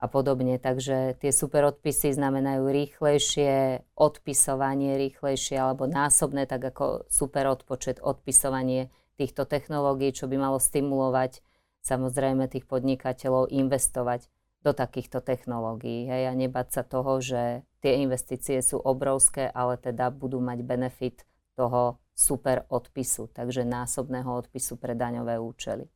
a 0.00 0.06
podobne. 0.08 0.60
Takže 0.60 1.16
tie 1.16 1.32
superodpisy 1.32 2.12
znamenajú 2.12 2.68
rýchlejšie 2.68 3.84
odpisovanie, 3.96 5.00
rýchlejšie 5.00 5.56
alebo 5.56 5.88
násobné, 5.88 6.44
tak 6.44 6.60
ako 6.72 7.08
superodpočet 7.08 8.04
odpisovanie 8.04 8.92
týchto 9.16 9.44
technológií, 9.48 10.12
čo 10.12 10.28
by 10.28 10.36
malo 10.36 10.56
stimulovať 10.60 11.44
samozrejme 11.84 12.46
tých 12.50 12.64
podnikateľov 12.68 13.50
investovať 13.50 14.28
do 14.60 14.76
takýchto 14.76 15.24
technológií. 15.24 16.04
Hej, 16.04 16.22
a 16.30 16.32
nebať 16.36 16.66
sa 16.68 16.82
toho, 16.84 17.20
že 17.20 17.64
tie 17.80 18.04
investície 18.04 18.60
sú 18.60 18.76
obrovské, 18.76 19.48
ale 19.48 19.80
teda 19.80 20.12
budú 20.12 20.38
mať 20.40 20.58
benefit 20.60 21.24
toho 21.56 21.96
super 22.12 22.68
odpisu, 22.68 23.32
takže 23.32 23.64
násobného 23.64 24.28
odpisu 24.28 24.76
pre 24.76 24.92
daňové 24.92 25.40
účely. 25.40 25.88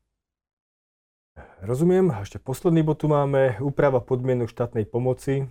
Rozumiem. 1.61 2.15
Ešte 2.23 2.39
posledný 2.39 2.87
bod 2.87 3.03
tu 3.03 3.11
máme. 3.11 3.59
Úprava 3.61 4.01
podmienok 4.01 4.49
štátnej 4.49 4.87
pomoci. 4.87 5.51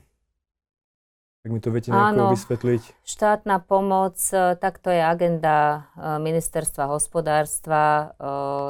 Tak 1.43 1.51
mi 1.51 1.59
to 1.59 1.75
viete 1.75 1.91
nejako 1.91 2.39
vysvetliť? 2.39 3.03
štátna 3.03 3.59
pomoc, 3.59 4.15
e, 4.31 4.55
tak 4.55 4.79
to 4.79 4.87
je 4.87 5.03
agenda 5.03 5.91
e, 5.91 6.15
ministerstva 6.23 6.87
hospodárstva, 6.87 7.83
e, 7.83 8.05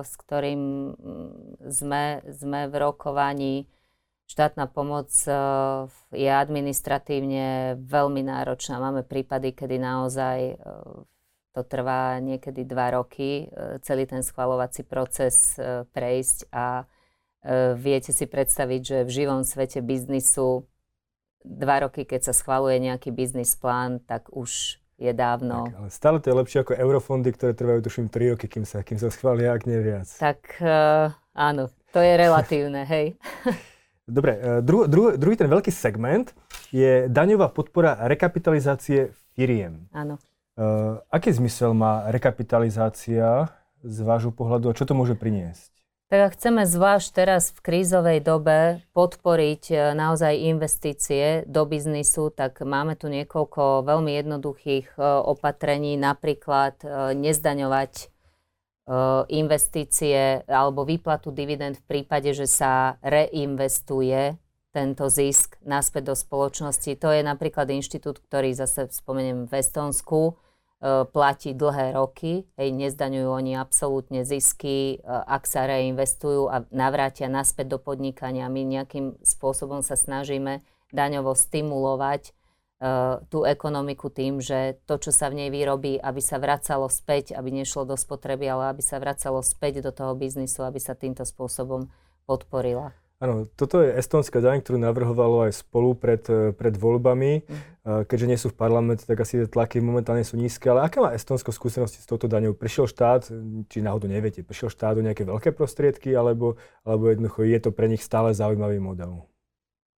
s 0.01 0.13
ktorým 0.17 0.61
mm, 0.97 1.69
sme, 1.69 2.25
sme 2.33 2.65
v 2.65 2.75
rokovaní. 2.81 3.69
Štátna 4.25 4.65
pomoc 4.65 5.13
je 6.09 6.31
administratívne 6.31 7.77
veľmi 7.77 8.25
náročná. 8.25 8.81
Máme 8.81 9.05
prípady, 9.05 9.53
kedy 9.53 9.77
naozaj 9.77 10.57
to 11.53 11.61
trvá 11.61 12.17
niekedy 12.17 12.65
dva 12.65 12.97
roky, 12.97 13.51
celý 13.85 14.09
ten 14.09 14.25
schvalovací 14.25 14.87
proces 14.87 15.59
prejsť 15.91 16.49
a 16.49 16.87
viete 17.77 18.15
si 18.15 18.25
predstaviť, 18.25 18.81
že 18.81 18.97
v 19.05 19.11
živom 19.11 19.43
svete 19.45 19.83
biznisu 19.85 20.65
dva 21.43 21.87
roky, 21.87 22.07
keď 22.07 22.31
sa 22.31 22.33
schvaluje 22.33 22.79
nejaký 22.79 23.11
biznis 23.11 23.53
plán, 23.59 23.99
tak 24.03 24.31
už 24.31 24.83
je 24.97 25.11
dávno. 25.11 25.67
Tak, 25.67 25.75
ale 25.75 25.89
stále 25.91 26.17
to 26.23 26.31
je 26.31 26.35
lepšie 26.39 26.59
ako 26.63 26.73
eurofondy, 26.79 27.29
ktoré 27.35 27.51
trvajú 27.51 27.79
tuším 27.83 28.07
3 28.07 28.33
roky, 28.33 28.47
kým 28.47 28.63
sa, 28.63 28.81
kým 28.81 28.95
sa 28.95 29.11
schvália, 29.11 29.51
ak 29.51 29.67
nie 29.67 29.79
viac. 29.83 30.07
Tak 30.07 30.39
uh, 30.63 31.11
áno, 31.35 31.67
to 31.91 31.99
je 31.99 32.13
relatívne, 32.15 32.87
hej. 32.93 33.19
Dobre, 34.07 34.39
uh, 34.39 34.59
dru, 34.63 34.87
dru, 34.87 35.19
druhý 35.19 35.35
ten 35.35 35.51
veľký 35.51 35.71
segment 35.73 36.31
je 36.71 37.11
daňová 37.11 37.51
podpora 37.51 37.99
rekapitalizácie 38.07 39.11
firiem. 39.35 39.91
Áno. 39.91 40.21
Uh, 40.53 41.01
aký 41.09 41.33
zmysel 41.33 41.73
má 41.73 42.07
rekapitalizácia 42.13 43.49
z 43.83 43.97
vášho 44.05 44.31
pohľadu 44.31 44.69
a 44.69 44.77
čo 44.77 44.85
to 44.85 44.93
môže 44.95 45.17
priniesť? 45.17 45.73
Tak 46.13 46.29
ak 46.29 46.37
chceme 46.37 46.69
zvlášť 46.69 47.09
teraz 47.09 47.49
v 47.49 47.59
krízovej 47.65 48.21
dobe 48.21 48.85
podporiť 48.93 49.63
e, 49.73 49.75
naozaj 49.97 50.45
investície 50.45 51.41
do 51.49 51.65
biznisu, 51.65 52.29
tak 52.29 52.61
máme 52.61 52.93
tu 52.93 53.09
niekoľko 53.09 53.81
veľmi 53.81 54.21
jednoduchých 54.21 54.93
e, 54.93 55.01
opatrení, 55.01 55.97
napríklad 55.97 56.85
e, 56.85 57.17
nezdaňovať 57.17 58.13
investície 59.31 60.43
alebo 60.43 60.83
výplatu 60.85 61.31
dividend 61.31 61.79
v 61.81 61.87
prípade, 61.87 62.35
že 62.35 62.45
sa 62.45 62.99
reinvestuje 62.99 64.35
tento 64.75 65.07
zisk 65.07 65.55
naspäť 65.65 66.11
do 66.11 66.15
spoločnosti. 66.19 66.91
To 66.99 67.09
je 67.09 67.23
napríklad 67.23 67.73
inštitút, 67.73 68.19
ktorý 68.21 68.51
zase 68.53 68.91
spomeniem 68.91 69.47
v 69.47 69.53
Estonsku, 69.55 70.35
platí 70.83 71.55
dlhé 71.55 71.95
roky, 71.95 72.43
hej, 72.59 72.69
nezdaňujú 72.75 73.29
oni 73.31 73.55
absolútne 73.55 74.27
zisky, 74.27 74.99
e, 74.99 75.07
ak 75.07 75.47
sa 75.47 75.63
reinvestujú 75.63 76.51
a 76.51 76.67
navrátia 76.75 77.31
naspäť 77.31 77.75
do 77.75 77.79
podnikania. 77.79 78.51
My 78.51 78.67
nejakým 78.67 79.15
spôsobom 79.23 79.79
sa 79.79 79.95
snažíme 79.95 80.59
daňovo 80.93 81.33
stimulovať 81.33 82.29
uh, 82.29 83.17
tú 83.33 83.49
ekonomiku 83.49 84.13
tým, 84.13 84.37
že 84.37 84.77
to, 84.85 85.01
čo 85.01 85.09
sa 85.09 85.33
v 85.33 85.41
nej 85.41 85.49
vyrobí, 85.49 85.97
aby 85.97 86.21
sa 86.21 86.37
vracalo 86.37 86.85
späť, 86.85 87.33
aby 87.33 87.49
nešlo 87.49 87.89
do 87.89 87.97
spotreby, 87.97 88.45
ale 88.45 88.77
aby 88.77 88.85
sa 88.85 89.01
vracalo 89.01 89.41
späť 89.41 89.81
do 89.81 89.89
toho 89.89 90.13
biznisu, 90.13 90.61
aby 90.61 90.77
sa 90.77 90.93
týmto 90.93 91.25
spôsobom 91.25 91.89
podporila. 92.29 92.93
Áno, 93.23 93.47
toto 93.55 93.79
je 93.79 93.95
estonská 93.95 94.43
daň, 94.43 94.59
ktorú 94.59 94.83
navrhovalo 94.83 95.47
aj 95.47 95.63
spolu 95.63 95.95
pred, 95.95 96.19
eh, 96.27 96.51
pred 96.51 96.75
voľbami. 96.75 97.47
Mm. 97.47 97.71
Keďže 97.83 98.29
nie 98.31 98.39
sú 98.39 98.47
v 98.47 98.55
parlamente, 98.55 99.03
tak 99.03 99.19
asi 99.19 99.43
tlaky 99.43 99.83
momentálne 99.83 100.23
sú 100.23 100.39
nízke. 100.39 100.71
Ale 100.71 100.87
aká 100.87 101.03
má 101.03 101.11
Estonsko 101.11 101.51
skúsenosti 101.51 101.99
s 101.99 102.07
touto 102.07 102.31
daňou? 102.31 102.55
Prišiel 102.55 102.87
štát, 102.87 103.27
či 103.67 103.83
náhodou 103.83 104.07
neviete, 104.07 104.39
prišiel 104.39 104.71
štát 104.71 104.95
do 104.95 105.03
nejaké 105.03 105.27
veľké 105.27 105.51
prostriedky, 105.51 106.15
alebo, 106.15 106.55
alebo 106.87 107.11
jednoducho 107.11 107.43
je 107.43 107.59
to 107.59 107.75
pre 107.75 107.91
nich 107.91 107.99
stále 107.99 108.31
zaujímavý 108.31 108.79
model? 108.79 109.27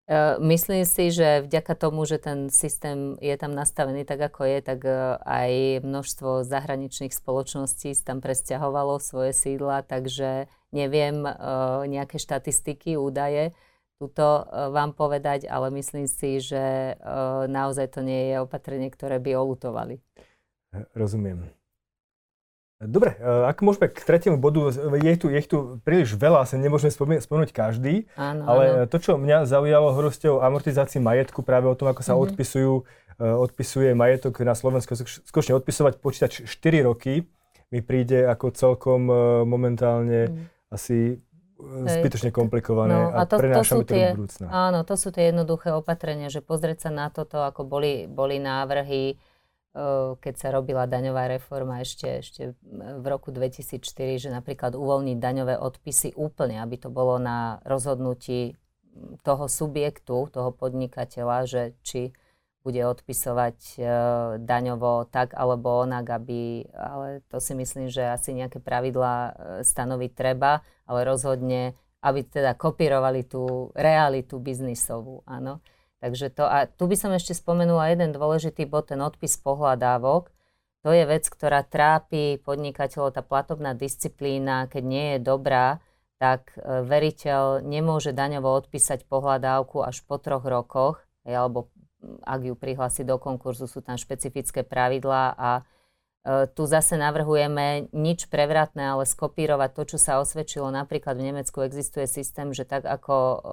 E, 0.05 0.37
myslím 0.41 0.85
si, 0.85 1.09
že 1.09 1.49
vďaka 1.49 1.73
tomu, 1.81 2.05
že 2.05 2.21
ten 2.21 2.53
systém 2.53 3.17
je 3.25 3.33
tam 3.41 3.57
nastavený 3.57 4.05
tak, 4.05 4.21
ako 4.33 4.45
je, 4.45 4.59
tak 4.61 4.81
e, 4.85 5.17
aj 5.25 5.81
množstvo 5.81 6.45
zahraničných 6.45 7.13
spoločností 7.13 7.97
tam 8.05 8.21
presťahovalo 8.21 9.01
svoje 9.01 9.33
sídla, 9.33 9.81
takže 9.81 10.53
neviem 10.75 11.23
e, 11.23 11.33
nejaké 11.87 12.19
štatistiky, 12.19 12.99
údaje 12.99 13.55
tuto 13.95 14.43
vám 14.51 14.91
povedať, 14.91 15.47
ale 15.47 15.71
myslím 15.81 16.11
si, 16.11 16.43
že 16.43 16.99
naozaj 17.47 17.95
to 17.95 18.03
nie 18.03 18.35
je 18.35 18.43
opatrenie, 18.43 18.91
ktoré 18.91 19.23
by 19.23 19.39
olutovali. 19.39 20.03
Rozumiem. 20.99 21.47
Dobre, 22.85 23.17
e, 23.17 23.23
ak 23.23 23.63
môžeme 23.65 23.89
k 23.89 24.03
tretiemu 24.03 24.37
bodu, 24.37 24.69
je 24.99 25.15
tu, 25.17 25.27
je 25.31 25.41
tu 25.47 25.59
príliš 25.87 26.19
veľa, 26.19 26.45
asi 26.45 26.61
nemôžeme 26.61 26.91
spomenúť 27.23 27.55
každý, 27.55 28.11
áno, 28.19 28.45
ale 28.45 28.63
áno. 28.67 28.91
to, 28.91 28.99
čo 29.01 29.17
mňa 29.17 29.49
zaujalo 29.49 29.95
o 29.95 30.43
amortizácii 30.43 31.01
majetku, 31.01 31.41
práve 31.47 31.71
o 31.71 31.79
tom, 31.79 31.89
ako 31.89 32.03
sa 32.03 32.13
mm-hmm. 32.13 32.25
odpisujú, 32.29 32.73
e, 32.77 32.83
odpisuje 33.25 33.91
majetok 33.97 34.43
na 34.45 34.53
Slovensku, 34.59 34.93
skutočne 35.01 35.57
odpisovať 35.57 35.93
počítač 36.03 36.33
4 36.45 36.85
roky, 36.85 37.25
mi 37.73 37.81
príde 37.81 38.27
ako 38.27 38.53
celkom 38.53 39.07
e, 39.09 39.15
momentálne 39.49 40.21
mm. 40.29 40.54
Asi 40.75 41.23
zbytočne 41.63 42.35
komplikované 42.35 42.99
no, 42.99 43.15
a, 43.15 43.23
a 43.23 43.31
to, 43.31 43.39
prenášame 43.39 43.87
to, 43.87 43.95
tie, 43.95 44.11
do 44.11 44.27
budúcna. 44.27 44.47
Áno, 44.51 44.83
to 44.83 44.95
sú 44.99 45.15
tie 45.15 45.31
jednoduché 45.31 45.71
opatrenia, 45.71 46.27
že 46.27 46.43
pozrieť 46.43 46.89
sa 46.89 46.91
na 46.91 47.07
toto, 47.15 47.47
ako 47.47 47.63
boli, 47.63 48.11
boli 48.11 48.43
návrhy, 48.43 49.15
keď 50.19 50.35
sa 50.39 50.55
robila 50.55 50.87
daňová 50.87 51.27
reforma 51.27 51.83
ešte, 51.83 52.23
ešte 52.23 52.43
v 52.63 53.07
roku 53.11 53.35
2004, 53.35 53.83
že 54.23 54.31
napríklad 54.31 54.79
uvoľniť 54.79 55.19
daňové 55.19 55.59
odpisy 55.59 56.15
úplne, 56.15 56.63
aby 56.63 56.79
to 56.79 56.95
bolo 56.95 57.19
na 57.19 57.59
rozhodnutí 57.67 58.55
toho 59.27 59.51
subjektu, 59.51 60.31
toho 60.31 60.51
podnikateľa, 60.55 61.39
že 61.51 61.63
či 61.83 62.15
bude 62.65 62.81
odpisovať 62.81 63.77
e, 63.77 63.81
daňovo 64.41 65.05
tak 65.13 65.37
alebo 65.37 65.85
onak, 65.85 66.09
aby, 66.09 66.65
ale 66.73 67.21
to 67.29 67.37
si 67.37 67.53
myslím, 67.53 67.93
že 67.93 68.09
asi 68.09 68.33
nejaké 68.33 68.57
pravidlá 68.57 69.15
e, 69.15 69.33
stanoviť 69.61 70.11
treba, 70.17 70.65
ale 70.89 71.05
rozhodne, 71.05 71.77
aby 72.01 72.25
teda 72.25 72.57
kopírovali 72.57 73.29
tú 73.29 73.69
realitu 73.77 74.41
biznisovú, 74.41 75.21
áno. 75.29 75.61
Takže 76.01 76.33
to, 76.33 76.45
a 76.49 76.65
tu 76.65 76.89
by 76.89 76.97
som 76.97 77.13
ešte 77.13 77.37
spomenula 77.37 77.93
jeden 77.93 78.17
dôležitý 78.17 78.65
bod, 78.65 78.89
ten 78.93 79.01
odpis 79.01 79.37
pohľadávok. 79.41 80.33
To 80.85 80.93
je 80.93 81.05
vec, 81.05 81.25
ktorá 81.29 81.65
trápi 81.65 82.41
podnikateľov, 82.45 83.17
tá 83.17 83.25
platobná 83.25 83.73
disciplína, 83.73 84.69
keď 84.69 84.83
nie 84.85 85.07
je 85.17 85.19
dobrá, 85.21 85.85
tak 86.17 86.57
e, 86.57 86.81
veriteľ 86.81 87.61
nemôže 87.61 88.17
daňovo 88.17 88.49
odpísať 88.65 89.05
pohľadávku 89.05 89.85
až 89.85 90.01
po 90.09 90.17
troch 90.17 90.49
rokoch, 90.49 91.05
alebo 91.25 91.73
ak 92.25 92.41
ju 92.45 92.55
prihlási 92.57 93.03
do 93.03 93.17
konkurzu, 93.17 93.69
sú 93.69 93.81
tam 93.81 93.97
špecifické 93.97 94.63
pravidlá 94.63 95.35
a 95.37 95.51
tu 96.57 96.65
zase 96.65 96.97
navrhujeme 96.97 97.93
nič 97.93 98.33
prevratné, 98.33 98.97
ale 98.97 99.05
skopírovať 99.05 99.71
to, 99.77 99.83
čo 99.95 99.99
sa 100.01 100.25
osvedčilo. 100.25 100.73
Napríklad 100.73 101.21
v 101.21 101.29
Nemecku 101.29 101.61
existuje 101.61 102.09
systém, 102.09 102.49
že 102.57 102.65
tak 102.65 102.89
ako 102.89 103.45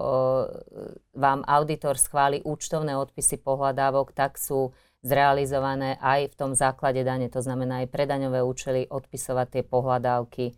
vám 1.12 1.44
auditor 1.44 2.00
schváli 2.00 2.40
účtovné 2.40 2.96
odpisy 2.96 3.44
pohľadávok, 3.44 4.16
tak 4.16 4.40
sú 4.40 4.72
zrealizované 5.04 6.00
aj 6.00 6.32
v 6.32 6.34
tom 6.38 6.56
základe 6.56 7.04
dane. 7.04 7.28
To 7.28 7.44
znamená 7.44 7.84
aj 7.84 7.92
pre 7.92 8.08
daňové 8.08 8.40
účely 8.40 8.88
odpisovať 8.88 9.46
tie 9.50 9.62
pohľadávky 9.66 10.44
e, 10.48 10.52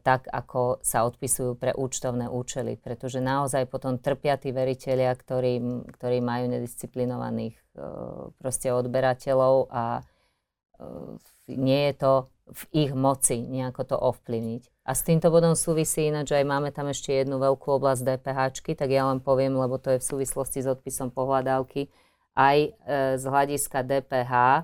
tak, 0.00 0.24
ako 0.32 0.80
sa 0.80 1.04
odpisujú 1.04 1.52
pre 1.60 1.76
účtovné 1.76 2.32
účely. 2.32 2.80
Pretože 2.80 3.20
naozaj 3.20 3.68
potom 3.68 4.00
trpia 4.00 4.40
tí 4.40 4.56
veriteľia, 4.56 5.12
ktorí, 5.12 5.84
ktorí 5.92 6.24
majú 6.24 6.48
nedisciplinovaných 6.48 7.60
e, 7.60 7.62
proste 8.40 8.72
odberateľov 8.72 9.68
a 9.68 10.00
nie 11.50 11.92
je 11.92 11.94
to 12.00 12.12
v 12.50 12.62
ich 12.74 12.92
moci 12.94 13.46
nejako 13.46 13.82
to 13.86 13.96
ovplyvniť. 13.96 14.62
A 14.90 14.90
s 14.98 15.06
týmto 15.06 15.30
bodom 15.30 15.54
súvisí 15.54 16.10
ináč, 16.10 16.34
že 16.34 16.42
aj 16.42 16.46
máme 16.50 16.70
tam 16.74 16.90
ešte 16.90 17.14
jednu 17.14 17.38
veľkú 17.38 17.78
oblasť 17.78 18.02
DPH, 18.02 18.38
tak 18.74 18.90
ja 18.90 19.06
len 19.06 19.22
poviem, 19.22 19.54
lebo 19.54 19.78
to 19.78 19.94
je 19.94 20.02
v 20.02 20.08
súvislosti 20.08 20.66
s 20.66 20.70
odpisom 20.70 21.14
pohľadávky. 21.14 21.86
Aj 22.34 22.58
e, 22.58 22.70
z 23.14 23.24
hľadiska 23.24 23.86
DPH 23.86 24.32
e, 24.34 24.62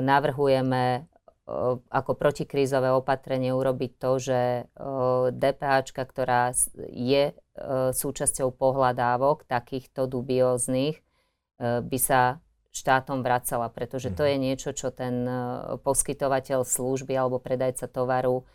navrhujeme 0.00 0.84
e, 0.88 1.00
ako 1.88 2.12
protikrízové 2.12 2.92
opatrenie 2.92 3.56
urobiť 3.56 3.92
to, 3.96 4.10
že 4.20 4.40
DPH, 5.32 5.76
ktorá 5.96 6.52
je 6.92 7.32
súčasťou 7.92 8.54
pohľadávok 8.54 9.48
takýchto 9.48 10.06
dubióznych, 10.06 10.96
e, 10.98 11.02
by 11.82 11.98
sa 11.98 12.38
štátom 12.70 13.26
vracala, 13.26 13.66
pretože 13.72 14.14
to 14.14 14.22
mhm. 14.22 14.30
je 14.30 14.36
niečo, 14.38 14.70
čo 14.76 14.94
ten 14.94 15.26
e, 15.26 15.34
poskytovateľ 15.82 16.62
služby 16.62 17.12
alebo 17.18 17.42
predajca 17.42 17.90
tovaru 17.90 18.46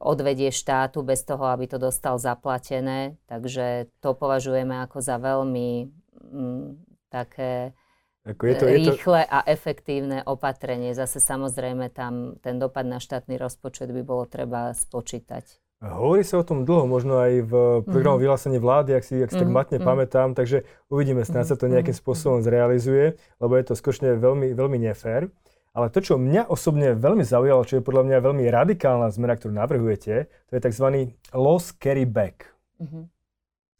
odvedie 0.00 0.48
štátu 0.48 1.04
bez 1.04 1.24
toho, 1.28 1.44
aby 1.52 1.68
to 1.68 1.76
dostal 1.76 2.16
zaplatené. 2.16 3.20
Takže 3.28 3.92
to 4.00 4.16
považujeme 4.16 4.80
ako 4.84 4.98
za 5.04 5.20
veľmi 5.20 5.92
mm, 6.32 6.68
také 7.12 7.76
ako 8.20 8.42
je 8.46 8.54
to, 8.54 8.64
rýchle 8.68 9.20
je 9.24 9.28
to... 9.28 9.32
a 9.32 9.38
efektívne 9.48 10.18
opatrenie. 10.28 10.92
Zase 10.92 11.24
samozrejme 11.24 11.88
tam 11.88 12.36
ten 12.44 12.60
dopad 12.60 12.84
na 12.84 13.00
štátny 13.00 13.40
rozpočet 13.40 13.88
by 13.88 14.02
bolo 14.04 14.28
treba 14.28 14.76
spočítať. 14.76 15.60
Hovorí 15.80 16.20
sa 16.20 16.36
o 16.36 16.44
tom 16.44 16.68
dlho, 16.68 16.84
možno 16.84 17.16
aj 17.24 17.32
v 17.40 17.52
programu 17.88 18.20
mm-hmm. 18.20 18.24
vyhlásenie 18.28 18.60
vlády, 18.60 19.00
ak 19.00 19.04
si, 19.08 19.16
ak 19.16 19.32
si 19.32 19.40
mm-hmm. 19.40 19.40
tak 19.40 19.48
mhm, 19.48 19.56
matne 19.56 19.76
mm-hmm. 19.80 19.88
pamätám, 19.88 20.28
takže 20.36 20.68
uvidíme, 20.92 21.24
snáď 21.24 21.44
sa 21.48 21.56
to 21.56 21.64
mhm, 21.64 21.80
nejakým 21.80 21.96
mhm, 21.96 22.02
spôsobom 22.04 22.38
zrealizuje, 22.44 23.16
lebo 23.40 23.52
je 23.56 23.64
to 23.64 23.72
skutočne 23.72 24.20
veľmi, 24.20 24.52
veľmi 24.52 24.76
nefér. 24.76 25.32
Ale 25.72 25.86
to, 25.88 26.02
čo 26.04 26.20
mňa 26.20 26.50
osobne 26.52 26.98
veľmi 26.98 27.24
zaujalo, 27.24 27.64
čo 27.64 27.78
je 27.78 27.86
podľa 27.86 28.02
mňa 28.12 28.18
veľmi 28.20 28.44
radikálna 28.50 29.08
zmena, 29.08 29.38
ktorú 29.38 29.54
navrhujete, 29.56 30.28
to 30.28 30.52
je 30.52 30.60
tzv. 30.60 31.16
loss 31.32 31.72
carry 31.72 32.04
back. 32.04 32.52
Mm-hmm. 32.76 33.04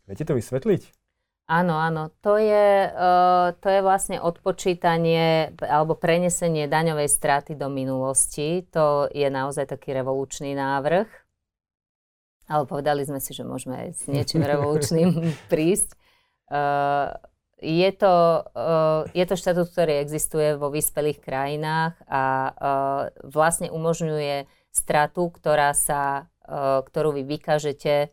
Viete 0.09 0.25
to 0.25 0.33
vysvetliť? 0.33 1.00
Áno, 1.51 1.75
áno. 1.75 2.15
To 2.23 2.39
je, 2.39 2.87
uh, 2.95 3.51
to 3.59 3.67
je 3.67 3.81
vlastne 3.83 4.23
odpočítanie 4.23 5.51
alebo 5.59 5.99
prenesenie 5.99 6.71
daňovej 6.71 7.11
straty 7.11 7.59
do 7.59 7.67
minulosti. 7.67 8.63
To 8.71 9.11
je 9.11 9.27
naozaj 9.27 9.67
taký 9.67 9.91
revolučný 9.99 10.55
návrh 10.55 11.11
ale 12.51 12.67
povedali 12.67 13.07
sme 13.07 13.23
si, 13.23 13.31
že 13.31 13.47
môžeme 13.47 13.87
aj 13.87 13.89
s 13.95 14.03
niečím 14.11 14.43
revolučným 14.51 15.39
prísť. 15.47 15.95
Uh, 16.51 17.15
je 17.63 17.91
to, 17.95 18.43
uh, 18.43 19.07
je 19.15 19.23
to 19.23 19.39
štatút, 19.39 19.71
ktorý 19.71 20.03
existuje 20.03 20.59
vo 20.59 20.75
vyspelých 20.75 21.23
krajinách 21.23 21.95
a 22.11 22.23
uh, 22.51 22.53
vlastne 23.23 23.71
umožňuje 23.71 24.51
stratu, 24.75 25.31
ktorá 25.31 25.71
sa, 25.79 26.27
uh, 26.43 26.83
ktorú 26.83 27.15
vy 27.15 27.23
vykážete 27.39 28.11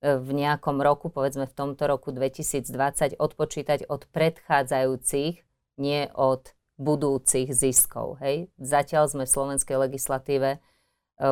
v 0.00 0.30
nejakom 0.32 0.80
roku, 0.80 1.12
povedzme 1.12 1.44
v 1.44 1.56
tomto 1.56 1.84
roku 1.84 2.08
2020, 2.10 3.20
odpočítať 3.20 3.84
od 3.86 4.08
predchádzajúcich, 4.08 5.44
nie 5.76 6.02
od 6.16 6.56
budúcich 6.80 7.52
ziskov. 7.52 8.16
Hej? 8.24 8.48
Zatiaľ 8.56 9.12
sme 9.12 9.24
v 9.28 9.34
slovenskej 9.36 9.76
legislatíve 9.76 10.64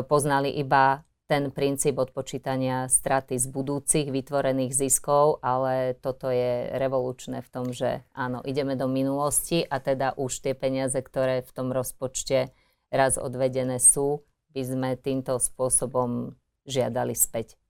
poznali 0.04 0.52
iba 0.52 1.09
ten 1.28 1.52
princíp 1.52 2.00
odpočítania 2.00 2.88
straty 2.88 3.37
z 3.37 3.52
budúcich 3.52 4.09
vytvorených 4.09 4.72
ziskov, 4.72 5.44
ale 5.44 5.92
toto 6.00 6.33
je 6.33 6.72
revolučné 6.72 7.44
v 7.44 7.48
tom, 7.52 7.68
že 7.68 8.04
áno, 8.16 8.40
ideme 8.48 8.81
do 8.81 8.88
minulosti 8.88 9.61
a 9.64 9.76
teda 9.76 10.16
už 10.16 10.40
tie 10.40 10.57
peniaze, 10.57 10.96
ktoré 10.96 11.44
v 11.44 11.52
tom 11.52 11.68
rozpočte 11.68 12.48
raz 12.88 13.20
odvedené 13.20 13.76
sú, 13.76 14.24
by 14.57 14.62
sme 14.64 14.88
týmto 14.96 15.37
spôsobom 15.37 16.33
žiadali 16.64 17.12
späť 17.12 17.61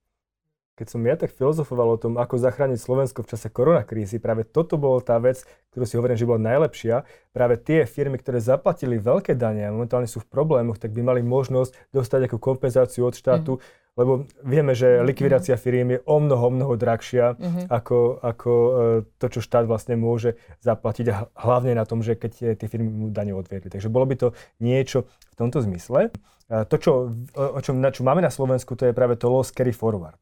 keď 0.78 0.86
som 0.94 1.02
ja 1.02 1.18
tak 1.18 1.34
filozofoval 1.34 1.98
o 1.98 1.98
tom, 1.98 2.14
ako 2.22 2.38
zachrániť 2.38 2.78
Slovensko 2.78 3.26
v 3.26 3.34
čase 3.34 3.50
koronakrízy, 3.50 4.22
práve 4.22 4.46
toto 4.46 4.78
bola 4.78 5.02
tá 5.02 5.18
vec, 5.18 5.42
ktorú 5.74 5.84
si 5.90 5.98
hovorím, 5.98 6.14
že 6.14 6.30
bola 6.30 6.38
najlepšia. 6.38 7.02
Práve 7.34 7.58
tie 7.58 7.82
firmy, 7.82 8.14
ktoré 8.22 8.38
zaplatili 8.38 9.02
veľké 9.02 9.34
dane 9.34 9.66
a 9.66 9.74
momentálne 9.74 10.06
sú 10.06 10.22
v 10.22 10.30
problémoch, 10.30 10.78
tak 10.78 10.94
by 10.94 11.02
mali 11.02 11.26
možnosť 11.26 11.74
dostať 11.90 12.30
ako 12.30 12.38
kompenzáciu 12.38 13.10
od 13.10 13.18
štátu, 13.18 13.58
mm. 13.58 13.62
lebo 13.98 14.30
vieme, 14.46 14.78
že 14.78 15.02
mhm. 15.02 15.10
likvidácia 15.10 15.58
firiem 15.58 15.98
je 15.98 16.00
o 16.06 16.16
mnoho, 16.22 16.46
mnoho 16.54 16.78
drahšia 16.78 17.34
mm-hmm. 17.34 17.66
ako, 17.66 18.22
ako 18.22 18.50
e, 18.54 18.70
to, 19.18 19.26
čo 19.34 19.40
štát 19.42 19.66
vlastne 19.66 19.98
môže 19.98 20.38
zaplatiť 20.62 21.06
a 21.10 21.26
hlavne 21.34 21.74
na 21.74 21.82
tom, 21.82 22.06
že 22.06 22.14
keď 22.14 22.54
tie 22.54 22.70
firmy 22.70 22.86
mu 22.86 23.10
dane 23.10 23.34
odviedli. 23.34 23.66
Takže 23.66 23.90
bolo 23.90 24.06
by 24.06 24.14
to 24.14 24.28
niečo 24.62 25.10
v 25.10 25.34
tomto 25.34 25.58
zmysle. 25.58 26.14
To, 26.48 26.76
čo, 26.80 27.12
o 27.36 27.60
čom, 27.60 27.76
na 27.76 27.92
čo 27.92 28.00
máme 28.00 28.24
na 28.24 28.32
Slovensku, 28.32 28.72
to 28.72 28.88
je 28.88 28.96
práve 28.96 29.20
to 29.20 29.28
loss 29.28 29.52
carry 29.52 29.68
forward. 29.68 30.16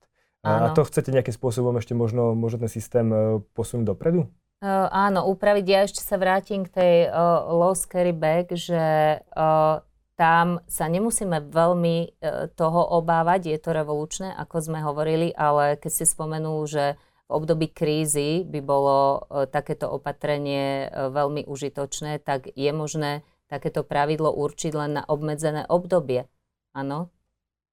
Áno. 0.47 0.71
A 0.71 0.75
to 0.79 0.87
chcete 0.87 1.11
nejakým 1.11 1.35
spôsobom 1.35 1.75
ešte 1.83 1.99
možno, 1.99 2.39
možno 2.39 2.63
ten 2.63 2.71
systém 2.71 3.11
e, 3.11 3.43
posunúť 3.59 3.91
dopredu? 3.91 4.31
Uh, 4.57 4.89
áno, 4.89 5.29
upraviť. 5.29 5.67
Ja 5.69 5.81
ešte 5.85 6.01
sa 6.01 6.17
vrátim 6.17 6.65
k 6.65 6.73
tej 6.73 6.95
uh, 7.13 7.45
loss 7.53 7.85
carry 7.85 8.17
back, 8.17 8.57
že 8.57 9.21
uh, 9.21 9.85
tam 10.17 10.65
sa 10.65 10.89
nemusíme 10.89 11.53
veľmi 11.53 11.97
uh, 12.25 12.49
toho 12.57 12.81
obávať, 12.97 13.53
je 13.53 13.59
to 13.61 13.77
revolučné, 13.77 14.33
ako 14.33 14.65
sme 14.65 14.81
hovorili, 14.81 15.29
ale 15.37 15.77
keď 15.77 15.91
ste 15.93 16.07
spomenul, 16.09 16.65
že 16.65 16.97
v 17.29 17.31
období 17.37 17.69
krízy 17.69 18.49
by 18.49 18.61
bolo 18.65 19.29
uh, 19.29 19.45
takéto 19.45 19.93
opatrenie 19.93 20.89
uh, 20.89 21.13
veľmi 21.13 21.45
užitočné, 21.45 22.25
tak 22.25 22.49
je 22.49 22.73
možné 22.73 23.29
takéto 23.53 23.85
pravidlo 23.85 24.33
určiť 24.33 24.73
len 24.73 24.99
na 24.99 25.03
obmedzené 25.05 25.69
obdobie. 25.69 26.33
Áno, 26.73 27.13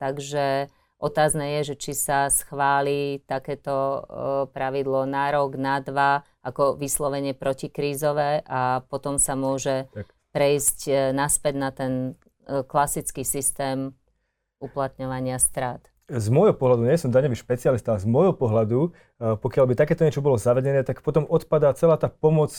takže 0.03 0.67
Otázne 1.03 1.59
je, 1.59 1.75
že 1.75 1.75
či 1.75 1.91
sa 1.91 2.31
schváli 2.31 3.19
takéto 3.27 4.07
pravidlo 4.55 5.03
na 5.03 5.35
rok, 5.35 5.59
na 5.59 5.83
dva, 5.83 6.23
ako 6.43 6.79
vyslovene 6.79 7.35
protikrízové 7.35 8.43
a 8.47 8.83
potom 8.87 9.19
sa 9.19 9.35
môže 9.35 9.87
tak. 9.95 10.07
prejsť 10.35 10.79
e, 10.87 10.93
naspäť 11.15 11.55
na 11.55 11.69
ten 11.71 11.91
e, 12.47 12.63
klasický 12.67 13.23
systém 13.23 13.95
uplatňovania 14.59 15.39
strát. 15.39 15.79
Z 16.07 16.27
môjho 16.27 16.51
pohľadu, 16.51 16.83
nie 16.83 16.99
som 16.99 17.15
daňový 17.15 17.39
špecialista, 17.39 17.95
ale 17.95 18.03
z 18.03 18.07
môjho 18.11 18.35
pohľadu, 18.35 18.79
e, 18.87 18.89
pokiaľ 19.39 19.71
by 19.71 19.73
takéto 19.79 20.03
niečo 20.03 20.19
bolo 20.19 20.35
zavedené, 20.35 20.83
tak 20.83 20.99
potom 20.99 21.23
odpadá 21.27 21.71
celá 21.79 21.95
tá 21.95 22.11
pomoc 22.11 22.51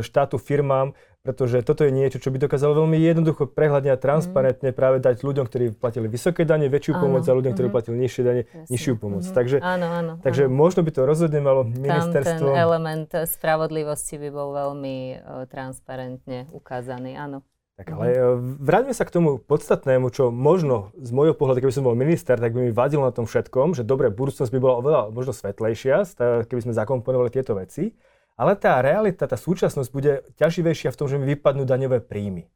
štátu 0.00 0.40
firmám 0.40 0.96
pretože 1.24 1.64
toto 1.64 1.88
je 1.88 1.90
niečo, 1.90 2.20
čo 2.20 2.28
by 2.28 2.36
dokázalo 2.36 2.84
veľmi 2.84 3.00
jednoducho, 3.00 3.48
prehľadne 3.48 3.96
a 3.96 3.98
transparentne 3.98 4.70
mm. 4.70 4.76
práve 4.76 5.00
dať 5.00 5.24
ľuďom, 5.24 5.48
ktorí 5.48 5.72
platili 5.72 6.04
vysoké 6.04 6.44
dane, 6.44 6.68
väčšiu 6.68 7.00
áno. 7.00 7.02
pomoc 7.08 7.24
a 7.24 7.32
ľuďom, 7.32 7.52
ktorí 7.56 7.66
mm-hmm. 7.72 7.80
platili 7.80 7.96
nižšie 8.04 8.22
dane, 8.22 8.42
Jasne. 8.44 8.68
nižšiu 8.68 8.94
pomoc. 9.00 9.24
Mm-hmm. 9.24 9.38
Takže, 9.40 9.56
áno, 9.64 9.86
áno, 9.88 10.12
takže 10.20 10.44
áno. 10.44 10.52
možno 10.52 10.84
by 10.84 10.90
to 10.92 11.00
rozhodne 11.08 11.40
malo 11.40 11.64
ministerstvo... 11.64 12.44
Tam 12.44 12.52
ten 12.52 12.60
element 12.60 13.10
spravodlivosti 13.24 14.20
by 14.20 14.28
bol 14.28 14.52
veľmi 14.52 14.96
uh, 15.16 15.48
transparentne 15.48 16.52
ukázaný, 16.52 17.16
áno. 17.16 17.40
Tak 17.80 17.88
ale 17.88 18.06
mm-hmm. 18.12 18.60
vráťme 18.60 18.92
sa 18.92 19.08
k 19.08 19.14
tomu 19.16 19.40
podstatnému, 19.40 20.12
čo 20.12 20.28
možno 20.28 20.92
z 21.00 21.08
môjho 21.08 21.32
pohľadu, 21.32 21.64
keby 21.64 21.72
som 21.72 21.88
bol 21.88 21.96
minister, 21.96 22.36
tak 22.36 22.52
by 22.52 22.68
mi 22.68 22.70
vadilo 22.70 23.00
na 23.00 23.16
tom 23.16 23.24
všetkom, 23.24 23.72
že 23.72 23.80
dobre, 23.80 24.12
budúcnosť 24.12 24.52
by 24.52 24.60
bola 24.60 24.74
oveľa 24.76 25.00
možno 25.08 25.32
svetlejšia, 25.32 26.04
keby 26.44 26.60
sme 26.68 26.76
zakomponovali 26.76 27.32
tieto 27.32 27.56
veci. 27.56 27.96
Ale 28.34 28.58
tá 28.58 28.82
realita, 28.82 29.30
tá 29.30 29.38
súčasnosť 29.38 29.90
bude 29.94 30.26
ťaživejšia 30.38 30.90
v 30.90 30.98
tom, 30.98 31.06
že 31.06 31.18
mi 31.22 31.26
vypadnú 31.30 31.62
daňové 31.62 32.02
príjmy. 32.02 32.50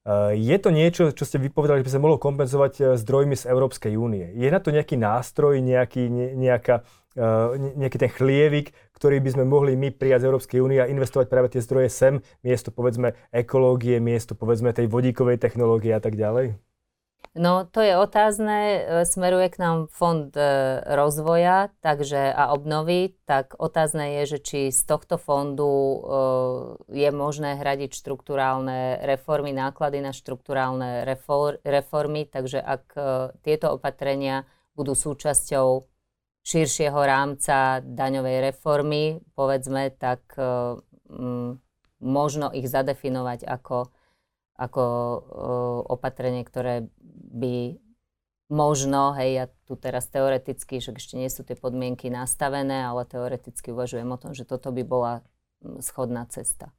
Eh, 0.00 0.32
je 0.32 0.56
to 0.56 0.72
niečo, 0.72 1.12
čo 1.12 1.28
ste 1.28 1.36
vypovedali, 1.36 1.84
že 1.84 1.86
by 1.86 1.92
sa 1.92 2.00
mohlo 2.00 2.16
kompenzovať 2.16 2.72
eh, 2.80 2.84
zdrojmi 2.96 3.36
z 3.36 3.44
Európskej 3.52 4.00
únie. 4.00 4.32
Je 4.32 4.48
na 4.48 4.56
to 4.56 4.72
nejaký 4.72 4.96
nástroj, 4.96 5.60
nejaký, 5.60 6.08
nejaká, 6.40 6.88
eh, 7.20 7.76
nejaký 7.76 7.96
ten 8.00 8.08
chlievik, 8.08 8.72
ktorý 8.96 9.20
by 9.20 9.30
sme 9.36 9.44
mohli 9.44 9.76
my 9.76 9.92
prijať 9.92 10.24
z 10.24 10.28
Európskej 10.32 10.64
únie 10.64 10.80
a 10.80 10.88
investovať 10.88 11.28
práve 11.28 11.52
tie 11.52 11.60
zdroje 11.60 11.92
sem, 11.92 12.24
miesto 12.40 12.72
povedzme 12.72 13.12
ekológie, 13.28 14.00
miesto 14.00 14.32
povedzme 14.32 14.72
tej 14.72 14.88
vodíkovej 14.88 15.36
technológie 15.36 15.92
a 15.92 16.00
tak 16.00 16.16
ďalej? 16.16 16.69
No, 17.30 17.62
to 17.62 17.78
je 17.78 17.94
otázne. 17.94 18.58
E, 18.58 18.78
smeruje 19.06 19.54
k 19.54 19.62
nám 19.62 19.78
fond 19.86 20.34
e, 20.34 20.42
rozvoja 20.82 21.70
takže, 21.78 22.34
a 22.34 22.50
obnovy, 22.50 23.14
tak 23.22 23.54
otázne 23.54 24.18
je, 24.18 24.34
že 24.34 24.38
či 24.42 24.60
z 24.74 24.82
tohto 24.82 25.14
fondu 25.14 25.70
e, 25.70 25.98
je 26.90 27.10
možné 27.14 27.54
hradiť 27.54 27.94
štruktúrálne 27.94 28.98
reformy, 29.06 29.54
náklady 29.54 30.02
na 30.02 30.10
štruktúrálne 30.10 31.06
reformy, 31.62 32.26
takže 32.26 32.58
ak 32.58 32.84
tieto 33.46 33.78
opatrenia 33.78 34.42
budú 34.74 34.98
súčasťou 34.98 35.86
širšieho 36.42 36.98
rámca 36.98 37.78
daňovej 37.78 38.50
reformy, 38.50 39.22
povedzme, 39.38 39.94
tak 39.94 40.34
možno 42.00 42.46
ich 42.50 42.66
zadefinovať 42.66 43.46
ako 43.46 43.92
ako 44.60 44.84
opatrenie, 45.88 46.44
ktoré 46.44 46.84
by 47.30 47.78
možno, 48.50 49.14
hej, 49.14 49.30
ja 49.34 49.46
tu 49.64 49.78
teraz 49.78 50.10
teoreticky, 50.10 50.82
že 50.82 50.98
ešte 50.98 51.14
nie 51.14 51.30
sú 51.30 51.46
tie 51.46 51.54
podmienky 51.54 52.10
nastavené, 52.10 52.82
ale 52.82 53.06
teoreticky 53.06 53.70
uvažujem 53.70 54.10
o 54.10 54.18
tom, 54.18 54.34
že 54.34 54.42
toto 54.42 54.74
by 54.74 54.82
bola 54.82 55.14
schodná 55.80 56.26
cesta. 56.26 56.74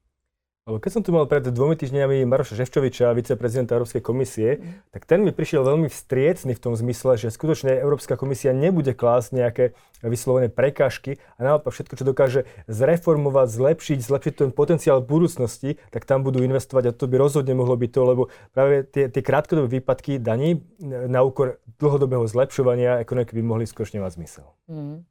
Keď 0.62 0.91
som 0.93 1.02
tu 1.02 1.10
mal 1.10 1.26
pred 1.26 1.41
dvomi 1.41 1.74
týždňami 1.74 2.21
Maroša 2.30 2.54
Ševčoviča, 2.54 3.17
viceprezidenta 3.17 3.74
Európskej 3.74 4.06
komisie, 4.06 4.62
mm. 4.62 4.93
tak 4.93 5.10
ten 5.10 5.26
mi 5.26 5.34
prišiel 5.34 5.65
veľmi 5.65 5.89
vstriecný 5.89 6.54
v 6.54 6.62
tom 6.62 6.78
zmysle, 6.78 7.17
že 7.17 7.34
skutočne 7.34 7.82
Európska 7.82 8.13
komisia 8.13 8.54
nebude 8.54 8.93
klásť 8.93 9.30
nejaké 9.34 9.65
vyslovené 10.06 10.54
prekážky 10.54 11.17
a 11.41 11.50
naopak 11.50 11.74
všetko, 11.74 11.93
čo 11.97 12.06
dokáže 12.06 12.41
zreformovať, 12.69 13.47
zlepšiť, 13.50 14.00
zlepšiť 14.06 14.34
ten 14.38 14.50
potenciál 14.54 15.02
budúcnosti, 15.02 15.82
tak 15.89 16.06
tam 16.06 16.21
budú 16.21 16.45
investovať 16.45 16.84
a 16.89 16.91
to 16.93 17.10
by 17.10 17.17
rozhodne 17.17 17.58
mohlo 17.58 17.74
byť 17.74 17.89
to, 17.89 18.02
lebo 18.06 18.24
práve 18.54 18.86
tie, 18.86 19.10
tie 19.10 19.21
krátkodobé 19.26 19.82
výpadky 19.82 20.21
daní 20.21 20.62
na 20.86 21.26
úkor 21.26 21.58
dlhodobého 21.82 22.30
zlepšovania 22.30 23.02
ekonomiky 23.02 23.34
by 23.34 23.41
mohli 23.41 23.65
skutočne 23.65 23.97
mať 23.97 24.13
zmysel. 24.13 24.45
Mm. 24.69 25.10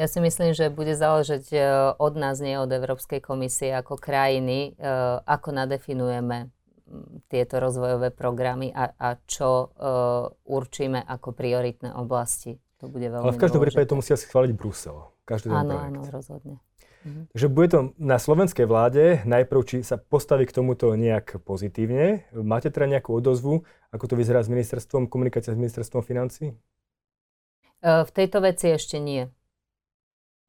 Ja 0.00 0.08
si 0.08 0.16
myslím, 0.24 0.56
že 0.56 0.72
bude 0.72 0.96
záležať 0.96 1.44
e, 1.52 1.60
od 2.00 2.16
nás, 2.16 2.40
nie 2.40 2.56
od 2.56 2.72
Európskej 2.72 3.20
komisie 3.20 3.76
ako 3.76 4.00
krajiny, 4.00 4.72
e, 4.72 4.88
ako 5.28 5.52
nadefinujeme 5.52 6.48
tieto 7.28 7.60
rozvojové 7.60 8.08
programy 8.10 8.74
a, 8.74 8.90
a 8.98 9.14
čo 9.22 9.70
uh, 9.70 10.26
určíme 10.42 10.98
ako 11.06 11.30
prioritné 11.30 11.94
oblasti. 11.94 12.58
To 12.82 12.90
bude 12.90 13.06
veľmi 13.06 13.30
Ale 13.30 13.38
v 13.38 13.42
každom 13.46 13.62
prípade 13.62 13.86
to 13.86 13.94
musia 13.94 14.18
schváliť 14.18 14.50
Brusel. 14.58 15.14
Každý 15.22 15.54
áno, 15.54 15.78
áno, 15.78 16.02
rozhodne. 16.10 16.58
Mhm. 17.06 17.30
Takže 17.30 17.46
bude 17.46 17.68
to 17.70 17.78
na 17.94 18.18
slovenskej 18.18 18.66
vláde 18.66 19.22
najprv, 19.22 19.60
či 19.70 19.76
sa 19.86 20.02
postaví 20.02 20.50
k 20.50 20.56
tomuto 20.58 20.90
nejak 20.98 21.46
pozitívne. 21.46 22.26
Máte 22.34 22.74
teda 22.74 22.90
nejakú 22.90 23.14
odozvu, 23.14 23.62
ako 23.94 24.04
to 24.10 24.14
vyzerá 24.18 24.42
s 24.42 24.50
ministerstvom, 24.50 25.06
komunikácia 25.06 25.54
s 25.54 25.58
ministerstvom 25.62 26.02
financí? 26.02 26.58
v 27.80 28.10
tejto 28.12 28.44
veci 28.44 28.76
ešte 28.76 29.00
nie. 29.00 29.24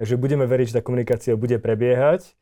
Takže 0.01 0.17
budeme 0.17 0.49
veriť, 0.49 0.73
že 0.73 0.75
tá 0.77 0.81
komunikácia 0.81 1.37
bude 1.37 1.61
prebiehať 1.61 2.33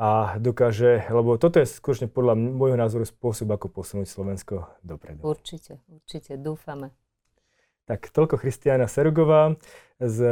a 0.00 0.40
dokáže, 0.40 1.04
lebo 1.12 1.36
toto 1.36 1.60
je 1.60 1.68
skutočne 1.68 2.08
podľa 2.08 2.32
môjho 2.40 2.80
názoru 2.80 3.04
spôsob, 3.04 3.52
ako 3.52 3.68
posunúť 3.68 4.08
Slovensko 4.08 4.72
dopredu. 4.80 5.20
Určite, 5.20 5.84
určite, 5.92 6.40
dúfame. 6.40 6.96
Tak 7.84 8.08
toľko 8.16 8.40
Christiana 8.40 8.88
Serugová 8.88 9.60
z 10.00 10.24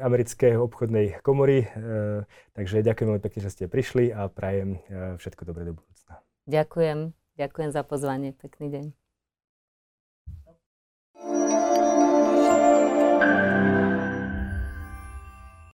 americkej 0.00 0.56
obchodnej 0.56 1.20
komory. 1.20 1.68
E, 1.68 2.24
takže 2.56 2.80
ďakujem 2.80 3.12
veľmi 3.12 3.24
pekne, 3.28 3.40
že 3.44 3.52
ste 3.52 3.64
prišli 3.68 4.08
a 4.08 4.32
prajem 4.32 4.80
e, 4.88 5.20
všetko 5.20 5.44
dobré 5.44 5.68
do 5.68 5.76
budúcna. 5.76 6.24
Ďakujem, 6.48 7.12
ďakujem 7.36 7.70
za 7.76 7.84
pozvanie. 7.84 8.32
Pekný 8.32 8.72
deň. 8.72 9.01